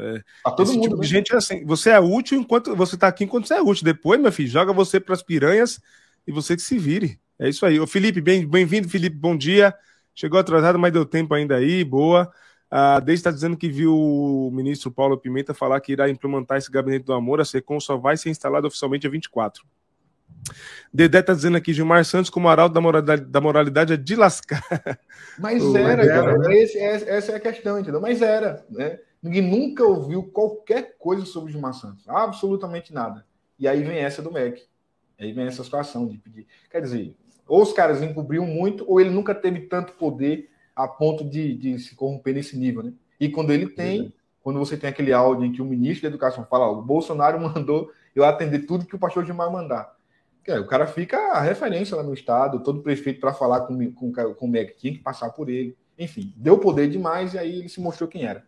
[0.00, 1.02] É, a todo Esse mundo, tipo né?
[1.02, 1.64] de gente é assim.
[1.64, 3.84] Você é útil enquanto você está aqui enquanto você é útil.
[3.84, 5.80] Depois, meu filho, joga você para as piranhas
[6.26, 7.18] e você que se vire.
[7.38, 7.80] É isso aí.
[7.80, 9.16] Ô, Felipe, bem-vindo, bem Felipe.
[9.16, 9.74] Bom dia.
[10.14, 11.82] Chegou atrasado, mas deu tempo ainda aí.
[11.82, 12.30] Boa.
[12.70, 16.70] A Deise está dizendo que viu o ministro Paulo Pimenta falar que irá implementar esse
[16.70, 17.40] gabinete do amor.
[17.40, 19.64] A SECOM só vai ser instalada oficialmente a 24.
[20.92, 24.62] Dedé está dizendo aqui, Gilmar Santos, como arauto da moralidade, da moralidade é de lascar.
[25.38, 26.38] Mas era, cara.
[26.38, 26.58] Né?
[26.58, 28.00] Esse, essa é a questão, entendeu?
[28.00, 28.98] Mas era, né?
[29.22, 32.08] Ninguém nunca ouviu qualquer coisa sobre Gilmar Santos.
[32.08, 33.26] Absolutamente nada.
[33.58, 34.62] E aí vem essa do MEC.
[35.18, 36.46] Aí vem essa situação de pedir.
[36.70, 37.14] Quer dizer,
[37.46, 40.49] ou os caras encobriam muito, ou ele nunca teve tanto poder
[40.84, 42.92] a ponto de, de se corromper nesse nível, né?
[43.18, 44.12] E quando ele tem,
[44.42, 47.90] quando você tem aquele áudio em que o ministro da Educação fala, o Bolsonaro mandou
[48.14, 49.94] eu atender tudo que o pastor Gilmar mandar.
[50.58, 54.46] O cara fica a referência lá no estado, todo prefeito para falar com, com, com
[54.46, 55.76] o MEC tinha que passar por ele.
[55.98, 58.44] Enfim, deu poder demais e aí ele se mostrou quem era.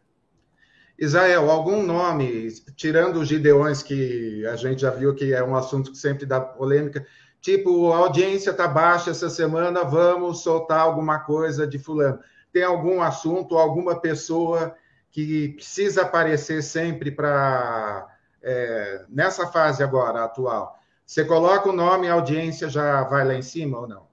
[0.99, 5.91] Israel, algum nome, tirando os Gideões, que a gente já viu que é um assunto
[5.91, 7.07] que sempre dá polêmica,
[7.43, 12.21] Tipo, a audiência está baixa essa semana, vamos soltar alguma coisa de fulano.
[12.53, 14.77] Tem algum assunto, alguma pessoa
[15.11, 18.07] que precisa aparecer sempre para
[18.41, 20.79] é, nessa fase agora atual?
[21.05, 24.07] Você coloca o nome, a audiência já vai lá em cima ou não?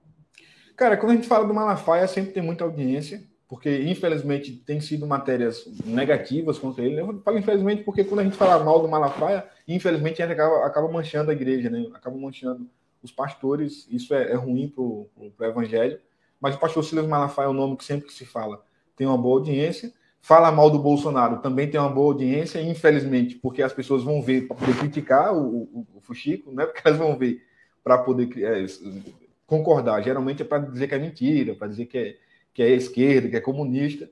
[0.75, 5.05] Cara, quando a gente fala do Malafaia, sempre tem muita audiência, porque infelizmente tem sido
[5.05, 6.99] matérias negativas contra ele.
[6.99, 10.65] Eu falo infelizmente porque quando a gente fala mal do Malafaia, infelizmente a gente acaba,
[10.65, 11.85] acaba manchando a igreja, né?
[11.93, 12.67] Acaba manchando
[13.01, 15.09] os pastores, isso é, é ruim para o
[15.41, 15.99] evangelho,
[16.39, 18.63] mas o pastor Silas Malafaia é o nome que sempre que se fala
[18.95, 19.93] tem uma boa audiência.
[20.21, 24.47] Fala mal do Bolsonaro também tem uma boa audiência, infelizmente, porque as pessoas vão ver
[24.47, 27.41] para poder criticar o, o, o Fuxico, não é porque elas vão ver
[27.81, 28.65] para poder é,
[29.47, 30.03] concordar.
[30.03, 32.17] Geralmente é para dizer que é mentira, para dizer que é,
[32.53, 34.09] que é esquerda, que é comunista.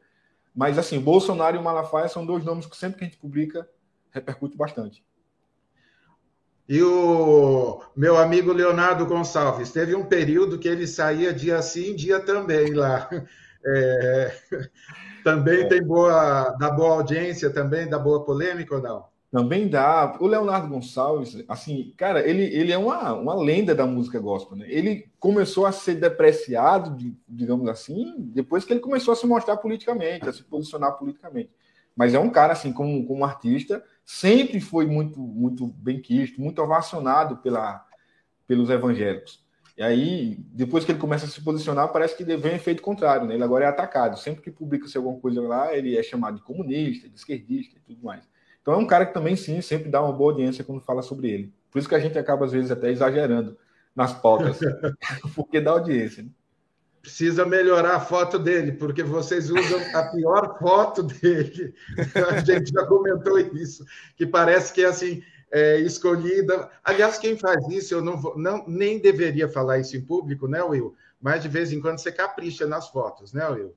[0.56, 3.70] Mas, assim, Bolsonaro e Malafaia são dois nomes que sempre que a gente publica
[4.12, 5.04] repercute bastante.
[6.68, 12.20] E o meu amigo Leonardo Gonçalves, teve um período que ele saía dia sim, dia
[12.20, 13.10] também lá.
[13.66, 14.36] É,
[15.24, 15.68] também é.
[15.68, 19.06] tem boa, dá boa audiência, também dá boa polêmica ou não?
[19.32, 20.18] Também dá.
[20.20, 24.66] O Leonardo Gonçalves, assim, cara, ele, ele é uma, uma lenda da música gospel, né?
[24.70, 26.98] Ele começou a ser depreciado,
[27.28, 31.50] digamos assim, depois que ele começou a se mostrar politicamente, a se posicionar politicamente.
[31.96, 36.62] Mas é um cara, assim, como, como artista, sempre foi muito, muito bem quisto, muito
[36.62, 37.86] ovacionado pela,
[38.48, 39.46] pelos evangélicos.
[39.78, 43.34] E aí, depois que ele começa a se posicionar, parece que vem efeito contrário, né?
[43.34, 44.18] Ele agora é atacado.
[44.18, 48.04] Sempre que publica-se alguma coisa lá, ele é chamado de comunista, de esquerdista e tudo
[48.04, 48.24] mais.
[48.62, 51.30] Então é um cara que também, sim, sempre dá uma boa audiência quando fala sobre
[51.30, 51.54] ele.
[51.70, 53.58] Por isso que a gente acaba, às vezes, até exagerando
[53.94, 54.58] nas pautas,
[55.36, 56.24] porque dá audiência.
[56.24, 56.30] Né?
[57.08, 61.74] Precisa melhorar a foto dele, porque vocês usam a pior foto dele.
[62.30, 63.86] A gente já comentou isso,
[64.18, 66.70] que parece que é assim, é, escolhida.
[66.84, 70.62] Aliás, quem faz isso, eu não, vou, não nem deveria falar isso em público, né,
[70.62, 70.96] Will?
[71.22, 73.74] Mas de vez em quando você capricha nas fotos, né, Will?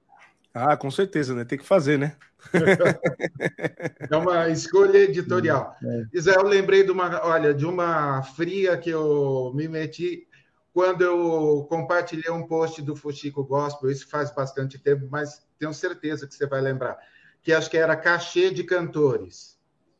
[0.52, 1.44] Ah, com certeza, né?
[1.44, 2.16] Tem que fazer, né?
[4.10, 5.76] é uma escolha editorial.
[5.84, 6.02] É.
[6.12, 10.26] Israel, eu lembrei de uma, olha, de uma fria que eu me meti
[10.72, 16.26] quando eu compartilhei um post do Fuxico Gospel, isso faz bastante tempo, mas tenho certeza
[16.26, 16.98] que você vai lembrar,
[17.42, 19.58] que acho que era cachê de cantores.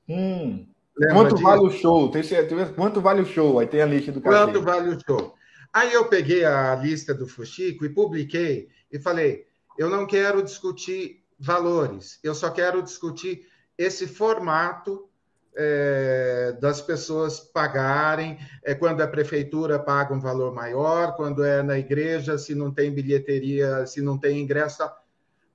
[0.08, 0.66] Hum.
[1.12, 1.42] Quanto disso?
[1.42, 2.10] vale o show?
[2.10, 2.72] Tem certeza?
[2.72, 3.58] Quanto vale o show?
[3.58, 4.36] Aí tem a lista do cachê.
[4.36, 5.34] Quanto vale o show?
[5.72, 9.46] Aí eu peguei a lista do Fuxico e publiquei e falei:
[9.78, 13.46] eu não quero discutir valores, eu só quero discutir
[13.78, 15.08] esse formato
[15.56, 21.78] é, das pessoas pagarem, é, quando a prefeitura paga um valor maior, quando é na
[21.78, 24.88] igreja, se não tem bilheteria, se não tem ingresso.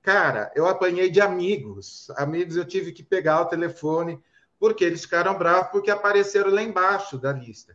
[0.02, 2.10] Cara, eu apanhei de amigos.
[2.16, 4.20] Amigos, eu tive que pegar o telefone,
[4.58, 7.74] porque eles ficaram bravos, porque apareceram lá embaixo da lista.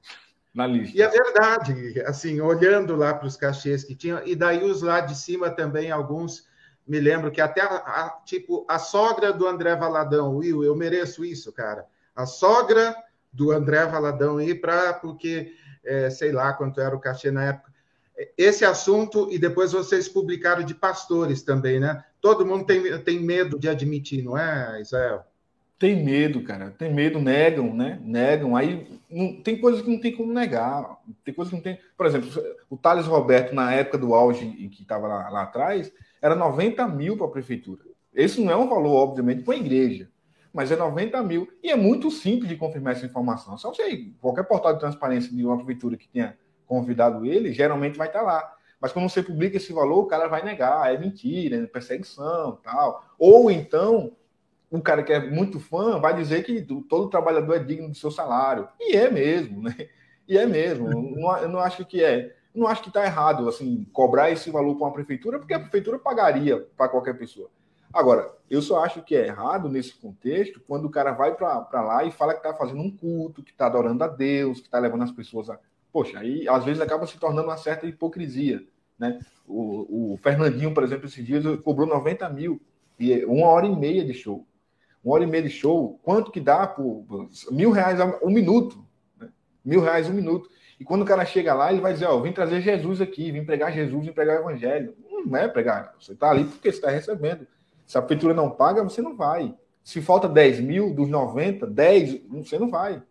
[0.54, 0.98] Na lista.
[0.98, 5.00] E é verdade, assim, olhando lá para os cachês que tinham, e daí os lá
[5.00, 6.50] de cima também, alguns
[6.88, 11.24] me lembro que até a, a, tipo a sogra do André Valadão, Will, eu mereço
[11.24, 11.86] isso, cara.
[12.16, 12.96] A sogra
[13.32, 15.54] do André Valadão ir para porque
[15.84, 17.72] é, sei lá quanto era o cachê na época.
[18.38, 22.04] Esse assunto e depois vocês publicaram de pastores também, né?
[22.20, 25.24] Todo mundo tem, tem medo de admitir, não é, Israel?
[25.80, 26.70] Tem medo, cara.
[26.78, 28.00] Tem medo, negam, né?
[28.04, 28.56] Negam.
[28.56, 31.00] Aí não, tem coisas que não tem como negar.
[31.26, 31.80] Tem coisas que não tem.
[31.98, 32.30] Por exemplo,
[32.70, 35.92] o Thales Roberto, na época do auge em que estava lá, lá, atrás,
[36.22, 37.82] era 90 mil para a prefeitura.
[38.14, 40.11] Esse não é um valor, obviamente, para a igreja,
[40.54, 41.48] mas é 90 mil.
[41.64, 43.58] E é muito simples de confirmar essa informação.
[43.58, 48.08] Só sei, qualquer portal de transparência de uma prefeitura que tenha convidado ele, geralmente vai
[48.08, 48.56] estar lá.
[48.80, 53.06] Mas quando você publica esse valor, o cara vai negar, é mentira, é perseguição, tal.
[53.20, 54.12] Ou então
[54.72, 58.10] um cara que é muito fã vai dizer que todo trabalhador é digno do seu
[58.10, 58.68] salário.
[58.80, 59.76] E é mesmo, né?
[60.28, 60.88] E é mesmo.
[60.90, 62.34] Não, eu não acho que é.
[62.56, 66.00] Não acho que está errado assim cobrar esse valor para uma prefeitura, porque a prefeitura
[66.00, 67.50] pagaria para qualquer pessoa.
[67.94, 72.04] Agora, eu só acho que é errado nesse contexto quando o cara vai para lá
[72.04, 75.04] e fala que está fazendo um culto, que está adorando a Deus, que está levando
[75.04, 75.60] as pessoas a.
[75.92, 78.64] Poxa, aí às vezes acaba se tornando uma certa hipocrisia.
[78.98, 79.20] Né?
[79.46, 82.62] O, o Fernandinho, por exemplo, esses dias cobrou 90 mil
[83.00, 84.46] e uma hora e meia de show
[85.04, 87.06] uma hora e meia de show, quanto que dá por
[87.52, 88.86] mil reais um minuto?
[89.20, 89.30] Né?
[89.66, 90.50] Mil reais um minuto.
[90.80, 93.46] E quando o cara chega lá, ele vai dizer, ó, vim trazer Jesus aqui, vim
[93.46, 94.96] pregar Jesus, vim pregar o evangelho.
[95.26, 97.48] Não é pregar, você está ali porque você está recebendo.
[97.92, 99.54] Se a prefeitura não paga, você não vai.
[99.84, 103.04] Se falta 10 mil dos 90, 10, você não vai.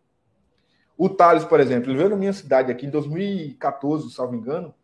[0.96, 4.74] O Thales, por exemplo, ele veio na minha cidade aqui em 2014, salvo engano,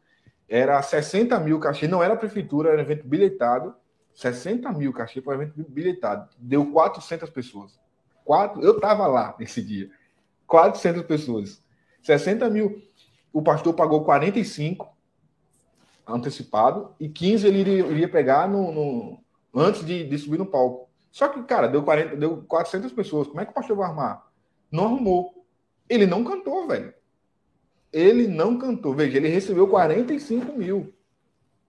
[0.46, 3.74] era 60 mil cachê, não era a prefeitura, era evento bilhetado,
[4.12, 6.28] 60 mil cachê para evento bilhetado.
[6.36, 7.80] Deu 400 pessoas.
[8.22, 9.90] Quatro, eu estava lá nesse dia.
[10.46, 11.62] 400 pessoas.
[12.02, 12.82] 60 mil.
[13.32, 14.94] O pastor pagou 45
[16.06, 19.25] antecipado e 15 ele iria, iria pegar no, no
[19.56, 20.88] antes de, de, subir no palco.
[21.10, 23.26] Só que, cara, deu, 40, deu 400 pessoas.
[23.26, 24.26] Como é que o pastor vai armar?
[24.70, 25.46] Não arrumou.
[25.88, 26.92] Ele não cantou, velho.
[27.92, 28.94] Ele não cantou.
[28.94, 30.92] Veja, ele recebeu 45 mil.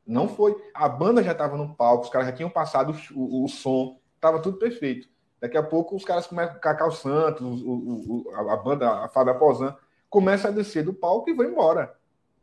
[0.06, 0.56] Não foi.
[0.74, 4.42] A banda já estava no palco, os caras já tinham passado o, o som, estava
[4.42, 5.08] tudo perfeito.
[5.40, 9.76] Daqui a pouco os caras começam, Cacau Santos, o, o, a, banda, a Fábio Aposan,
[10.10, 11.96] começa a descer do palco e vai embora.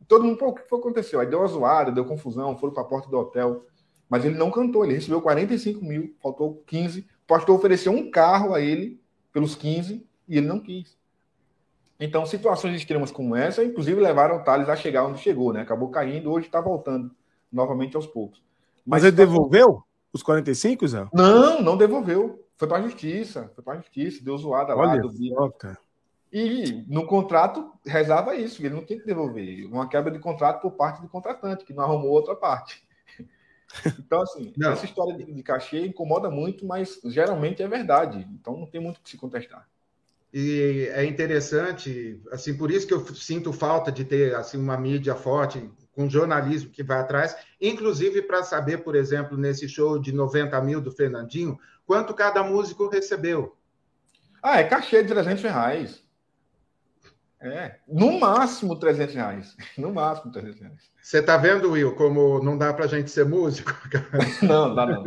[0.07, 1.19] Todo mundo, pô, o que foi aconteceu?
[1.19, 3.65] Aí deu uma zoada, deu confusão, foram para a porta do hotel.
[4.09, 7.01] Mas ele não cantou, ele recebeu 45 mil, faltou 15.
[7.01, 9.01] O pastor ofereceu um carro a ele
[9.33, 10.95] pelos 15 e ele não quis.
[11.99, 15.61] Então, situações extremas como essa, inclusive, levaram o Thales a chegar onde chegou, né?
[15.61, 17.09] Acabou caindo, hoje está voltando
[17.51, 18.43] novamente aos poucos.
[18.85, 19.81] Mas, Mas ele devolveu
[20.11, 21.07] os 45, Zé?
[21.13, 22.45] Não, não devolveu.
[22.57, 23.51] Foi para a justiça.
[23.55, 25.09] Foi para a justiça, deu zoada Olha lá do
[26.31, 29.65] E no contrato rezava isso, ele não tinha que devolver.
[29.65, 32.84] Uma quebra de contrato por parte do contratante, que não arrumou outra parte.
[33.99, 34.71] Então, assim, não.
[34.71, 38.27] essa história de, de cachê incomoda muito, mas geralmente é verdade.
[38.31, 39.67] Então não tem muito que se contestar.
[40.33, 45.15] E é interessante, assim, por isso que eu sinto falta de ter assim uma mídia
[45.15, 50.59] forte com jornalismo que vai atrás, inclusive para saber, por exemplo, nesse show de 90
[50.61, 53.55] mil do Fernandinho, quanto cada músico recebeu.
[54.43, 56.04] Ah, é cachê de 300 reais.
[57.41, 59.57] É, no máximo 300 reais.
[59.77, 60.91] No máximo 300 reais.
[61.01, 63.71] Você tá vendo, Will, como não dá pra gente ser músico?
[64.41, 65.03] não, dá não.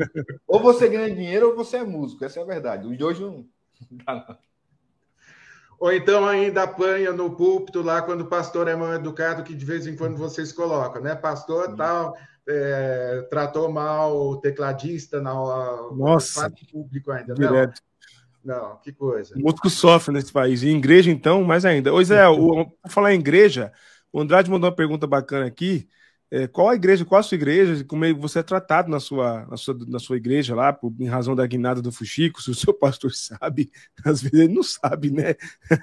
[0.47, 2.87] Ou você ganha dinheiro ou você é músico, essa é a verdade.
[2.87, 3.47] O de hoje não
[4.07, 4.39] dá não.
[5.81, 9.65] Ou então ainda apanha no púlpito lá quando o pastor é mal educado, que de
[9.65, 11.15] vez em quando vocês colocam, né?
[11.15, 12.17] Pastor tal,
[12.49, 17.35] é, tratou mal o tecladista na Nossa, público ainda.
[17.35, 17.81] Direto.
[18.49, 19.37] Não, que coisa.
[19.37, 20.63] O músico sofre nesse país.
[20.63, 21.93] E igreja, então, mais ainda.
[21.93, 23.71] Ô, Zé, o, falar em igreja,
[24.11, 25.87] o Andrade mandou uma pergunta bacana aqui.
[26.31, 29.45] É, qual a igreja, qual a sua igreja, como é você é tratado na sua,
[29.47, 32.55] na sua, na sua igreja lá, por, em razão da guinada do Fuxico, se o
[32.55, 33.71] seu pastor sabe,
[34.03, 35.35] às vezes ele não sabe, né?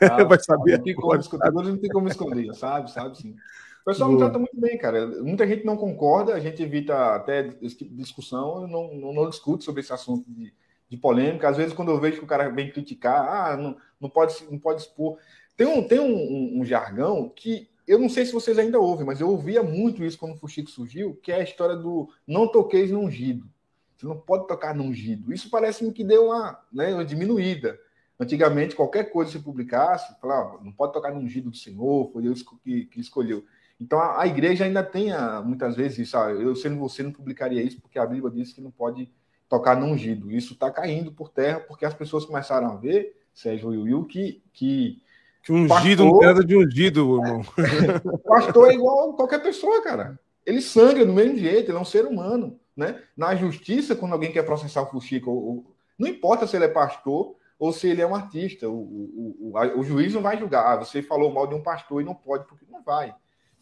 [0.01, 0.78] Ah, Vai saber.
[0.78, 3.36] Não tem, como esconder, não tem como esconder, sabe, sabe sim.
[3.82, 4.20] O pessoal Boa.
[4.20, 5.05] me trata muito bem, cara.
[5.22, 9.13] Muita gente não concorda, a gente evita até esse tipo de discussão, eu não, não,
[9.13, 10.51] não discuto sobre esse assunto de,
[10.89, 11.49] de polêmica.
[11.49, 14.59] Às vezes, quando eu vejo que o cara vem criticar, ah, não, não, pode, não
[14.59, 15.17] pode expor.
[15.55, 19.05] Tem um, tem um, um, um jargão que eu não sei se vocês ainda ouvem,
[19.05, 22.47] mas eu ouvia muito isso quando o Fuxico surgiu, que é a história do não
[22.47, 23.47] toqueis no ungido.
[23.95, 25.31] Você não pode tocar no ungido.
[25.33, 27.79] Isso parece-me que deu uma, né, uma diminuída.
[28.19, 32.23] Antigamente, qualquer coisa que você publicasse, falava, não pode tocar no ungido do Senhor, foi
[32.23, 33.45] Deus que, que escolheu.
[33.79, 36.17] Então, a, a, igreja ainda tem, a, muitas vezes, isso.
[36.17, 39.11] Ah, eu, sendo você, não publicaria isso, porque a Bíblia diz que não pode
[39.55, 40.31] tocar no ungido.
[40.31, 44.43] Isso está caindo por terra, porque as pessoas começaram a ver, Sérgio e Will, que,
[44.53, 45.01] que
[45.41, 47.45] que ungido pastor, não nada de ungido, irmão.
[48.25, 50.19] pastor é igual qualquer pessoa, cara.
[50.43, 52.59] Ele sangra do mesmo jeito, ele é um ser humano.
[52.75, 53.01] né?
[53.15, 57.35] Na justiça, quando alguém quer processar o Fuxico, ou, não importa se ele é pastor
[57.59, 60.65] ou se ele é um artista, o, o, o, o juiz não vai julgar.
[60.65, 63.13] Ah, você falou mal de um pastor e não pode, porque não vai.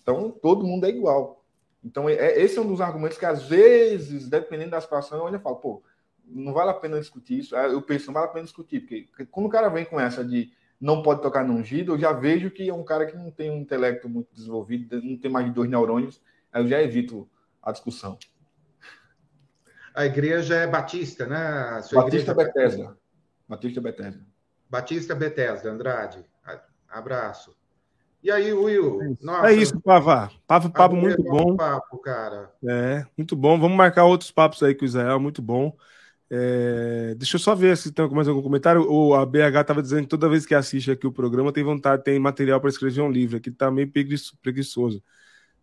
[0.02, 1.43] Então, todo mundo é igual.
[1.84, 5.40] Então, é, esse é um dos argumentos que, às vezes, dependendo da situação, eu e
[5.40, 5.84] falo, pô,
[6.26, 7.56] não vale a pena discutir isso.
[7.56, 10.52] Eu penso, não vale a pena discutir, porque quando o cara vem com essa de
[10.80, 13.50] não pode tocar no ungido, eu já vejo que é um cara que não tem
[13.50, 16.22] um intelecto muito desenvolvido, não tem mais de dois neurônios,
[16.52, 17.30] aí eu já evito
[17.62, 18.18] a discussão.
[19.96, 21.82] A igreja é batista, né?
[21.94, 22.34] Batista igreja...
[22.34, 22.98] Bethesda.
[23.48, 24.26] Batista Bethesda.
[24.70, 26.26] Batista Bethesda, Andrade.
[26.90, 27.56] Abraço.
[28.24, 29.02] E aí, Will?
[29.02, 30.32] É isso, Nossa, é isso Pava.
[30.48, 31.58] Papo, papo muito bom.
[31.58, 32.50] Papo, cara.
[32.66, 33.60] É, muito bom.
[33.60, 35.76] Vamos marcar outros papos aí com o Israel, muito bom.
[36.32, 38.90] É, deixa eu só ver se tem mais algum comentário.
[38.90, 42.04] O a BH estava dizendo que toda vez que assiste aqui o programa tem vontade,
[42.04, 43.36] tem material para escrever um livro.
[43.36, 43.92] Aqui tá meio
[44.42, 45.04] preguiçoso.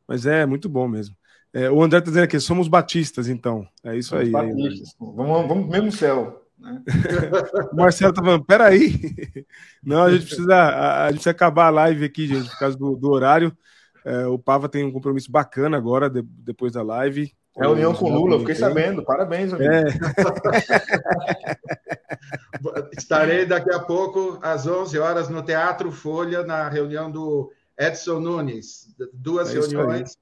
[0.06, 1.16] Mas é muito bom mesmo.
[1.52, 3.66] É, o André está dizendo aqui, somos batistas, então.
[3.82, 4.30] É isso somos aí.
[4.30, 4.94] Batistas.
[5.00, 6.39] Vamos, vamos mesmo céu.
[6.61, 6.82] Né?
[7.72, 9.00] o Marcelo tá falando, peraí.
[9.82, 12.76] Não, a gente precisa, a, a, gente precisa acabar a live aqui, gente, por causa
[12.76, 13.56] do, do horário.
[14.04, 17.32] É, o Pava tem um compromisso bacana agora, de, depois da live.
[17.56, 19.04] Reunião com Lula, fiquei sabendo.
[19.04, 19.70] Parabéns, amigo.
[19.70, 19.84] É.
[22.96, 28.94] Estarei daqui a pouco, às 11 horas, no Teatro Folha, na reunião do Edson Nunes.
[29.12, 30.16] Duas é reuniões,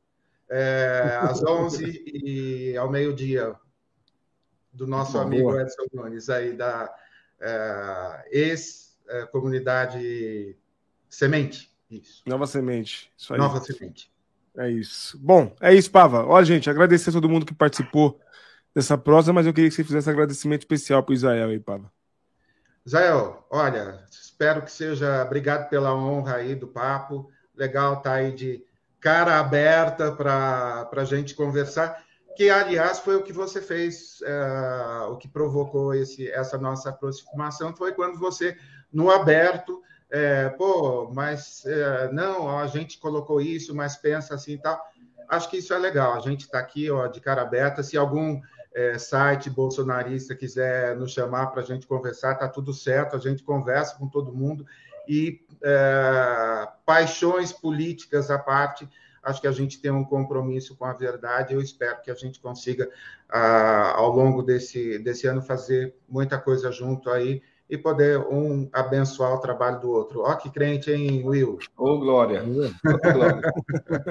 [0.51, 3.55] é, às 11 e ao meio-dia,
[4.79, 5.61] do nosso amigo boa.
[5.61, 6.89] Edson Nunes, aí da
[7.41, 10.57] é, ex-comunidade
[11.09, 11.69] Semente.
[11.91, 12.23] Isso.
[12.25, 13.11] Nova Semente.
[13.17, 13.41] Isso aí.
[13.41, 14.13] Nova Semente.
[14.57, 15.19] É isso.
[15.19, 16.25] Bom, é isso, Pava.
[16.25, 18.21] Ó, gente, agradecer a todo mundo que participou
[18.75, 21.59] dessa prosa, mas eu queria que você fizesse um agradecimento especial para o Israel aí,
[21.59, 21.91] Pava.
[22.87, 25.25] Israel, olha, espero que seja.
[25.25, 27.29] Obrigado pela honra aí do papo.
[27.55, 28.65] Legal estar tá aí de
[29.01, 32.07] cara aberta para a gente conversar
[32.39, 37.75] que aliás foi o que você fez, é, o que provocou esse, essa nossa aproximação
[37.75, 38.57] foi quando você
[38.93, 44.59] no aberto, é, pô, mas é, não, a gente colocou isso, mas pensa assim e
[44.59, 44.81] tal.
[45.29, 46.15] Acho que isso é legal.
[46.15, 47.83] A gente está aqui, ó, de cara aberta.
[47.83, 48.41] Se algum
[48.73, 53.17] é, site bolsonarista quiser nos chamar para a gente conversar, tá tudo certo.
[53.17, 54.65] A gente conversa com todo mundo
[55.09, 58.89] e é, paixões políticas à parte
[59.23, 61.55] acho que a gente tem um compromisso com a verdade.
[61.55, 62.89] Eu espero que a gente consiga,
[63.29, 69.35] ah, ao longo desse, desse ano, fazer muita coisa junto aí e poder um abençoar
[69.35, 70.23] o trabalho do outro.
[70.23, 71.59] Ó, que crente, hein, Will?
[71.77, 72.43] Ô, oh, Glória.
[72.43, 73.43] Oh, glória.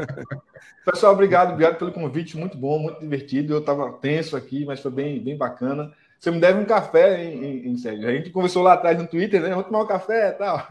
[0.85, 3.53] Pessoal, obrigado, obrigado pelo convite, muito bom, muito divertido.
[3.53, 5.91] Eu estava tenso aqui, mas foi bem, bem bacana.
[6.19, 8.07] Você me deve um café, hein, em, em Sérgio?
[8.07, 9.49] A gente conversou lá atrás no Twitter, né?
[9.49, 10.67] Vamos tomar um café e tal.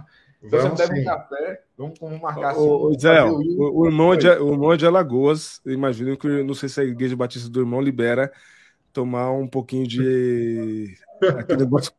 [0.46, 2.60] Então vamos você bebe um café, vamos, vamos marcar assim.
[2.60, 6.80] O, Zé, o, o, irmão de, o irmão de Alagoas, imagino que, não sei se
[6.80, 8.32] a Igreja Batista do Irmão libera
[8.92, 10.96] tomar um pouquinho de
[11.38, 11.92] aquele negócio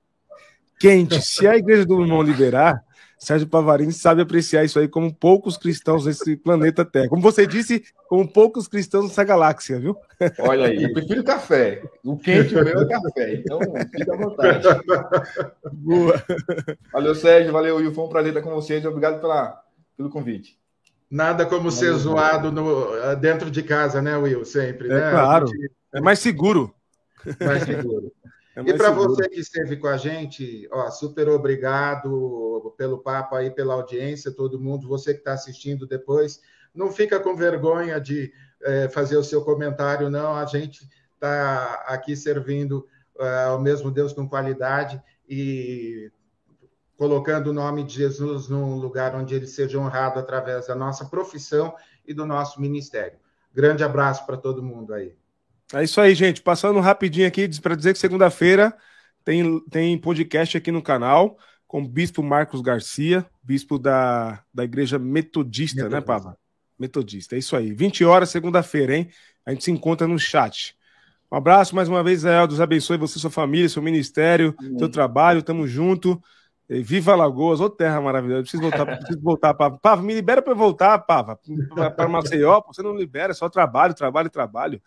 [0.79, 1.21] quente.
[1.21, 2.83] Se a Igreja do Irmão liberar,
[3.17, 7.09] Sérgio Pavarini sabe apreciar isso aí como poucos cristãos nesse planeta Terra.
[7.09, 9.97] Como você disse, como poucos cristãos nessa galáxia, viu?
[10.39, 11.81] Olha aí, eu prefiro café.
[12.03, 13.33] O quente o meu é café.
[13.33, 13.59] Então,
[13.91, 14.67] fica à vontade.
[15.73, 16.23] Boa.
[16.93, 17.51] Valeu, Sérgio.
[17.51, 17.93] Valeu, Will.
[17.93, 18.85] Foi um prazer estar com vocês.
[18.85, 19.61] Obrigado pela,
[19.95, 20.57] pelo convite.
[21.09, 24.43] Nada como ser zoado no, dentro de casa, né, Will?
[24.45, 25.11] Sempre, é, né?
[25.11, 25.47] Claro.
[25.47, 25.71] Gente...
[25.93, 26.73] É mais seguro.
[27.39, 28.11] Mais seguro.
[28.57, 33.51] É e para você que esteve com a gente, ó, super obrigado pelo papo aí,
[33.51, 34.87] pela audiência, todo mundo.
[34.87, 36.41] Você que está assistindo depois,
[36.73, 38.33] não fica com vergonha de
[38.63, 40.35] é, fazer o seu comentário, não.
[40.35, 42.87] A gente está aqui servindo
[43.19, 44.99] é, ao mesmo Deus com qualidade
[45.29, 46.11] e
[46.97, 51.75] colocando o nome de Jesus num lugar onde ele seja honrado através da nossa profissão
[52.07, 53.19] e do nosso ministério.
[53.53, 55.15] Grande abraço para todo mundo aí.
[55.73, 56.41] É isso aí, gente.
[56.41, 58.75] Passando rapidinho aqui para dizer que segunda-feira
[59.23, 61.37] tem, tem podcast aqui no canal
[61.67, 65.99] com o Bispo Marcos Garcia, bispo da, da Igreja Metodista, Metodista.
[65.99, 66.37] né, Pava?
[66.79, 67.73] Metodista, é isso aí.
[67.73, 69.09] 20 horas, segunda-feira, hein?
[69.45, 70.75] A gente se encontra no chat.
[71.29, 72.47] Um abraço mais uma vez, Zé.
[72.47, 74.79] Deus abençoe você, sua família, seu ministério, Amém.
[74.79, 75.43] seu trabalho.
[75.43, 76.21] Tamo junto.
[76.69, 78.41] Viva Lagoas, ô terra maravilhosa.
[78.41, 79.77] Preciso voltar, preciso voltar, Pava.
[79.79, 81.39] Pava, me libera para voltar, Pava.
[81.95, 84.81] Para Maceió, você não libera, é só trabalho, trabalho, trabalho.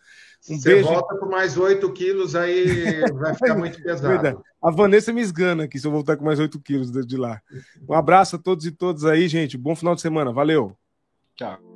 [0.49, 0.89] Um Você beijo.
[0.89, 4.43] volta por mais 8 quilos, aí vai ficar muito pesado.
[4.63, 7.41] A Vanessa me esgana aqui se eu voltar com mais 8 quilos de lá.
[7.89, 9.57] Um abraço a todos e todas aí, gente.
[9.57, 10.33] Bom final de semana.
[10.33, 10.77] Valeu.
[11.35, 11.70] Tchau.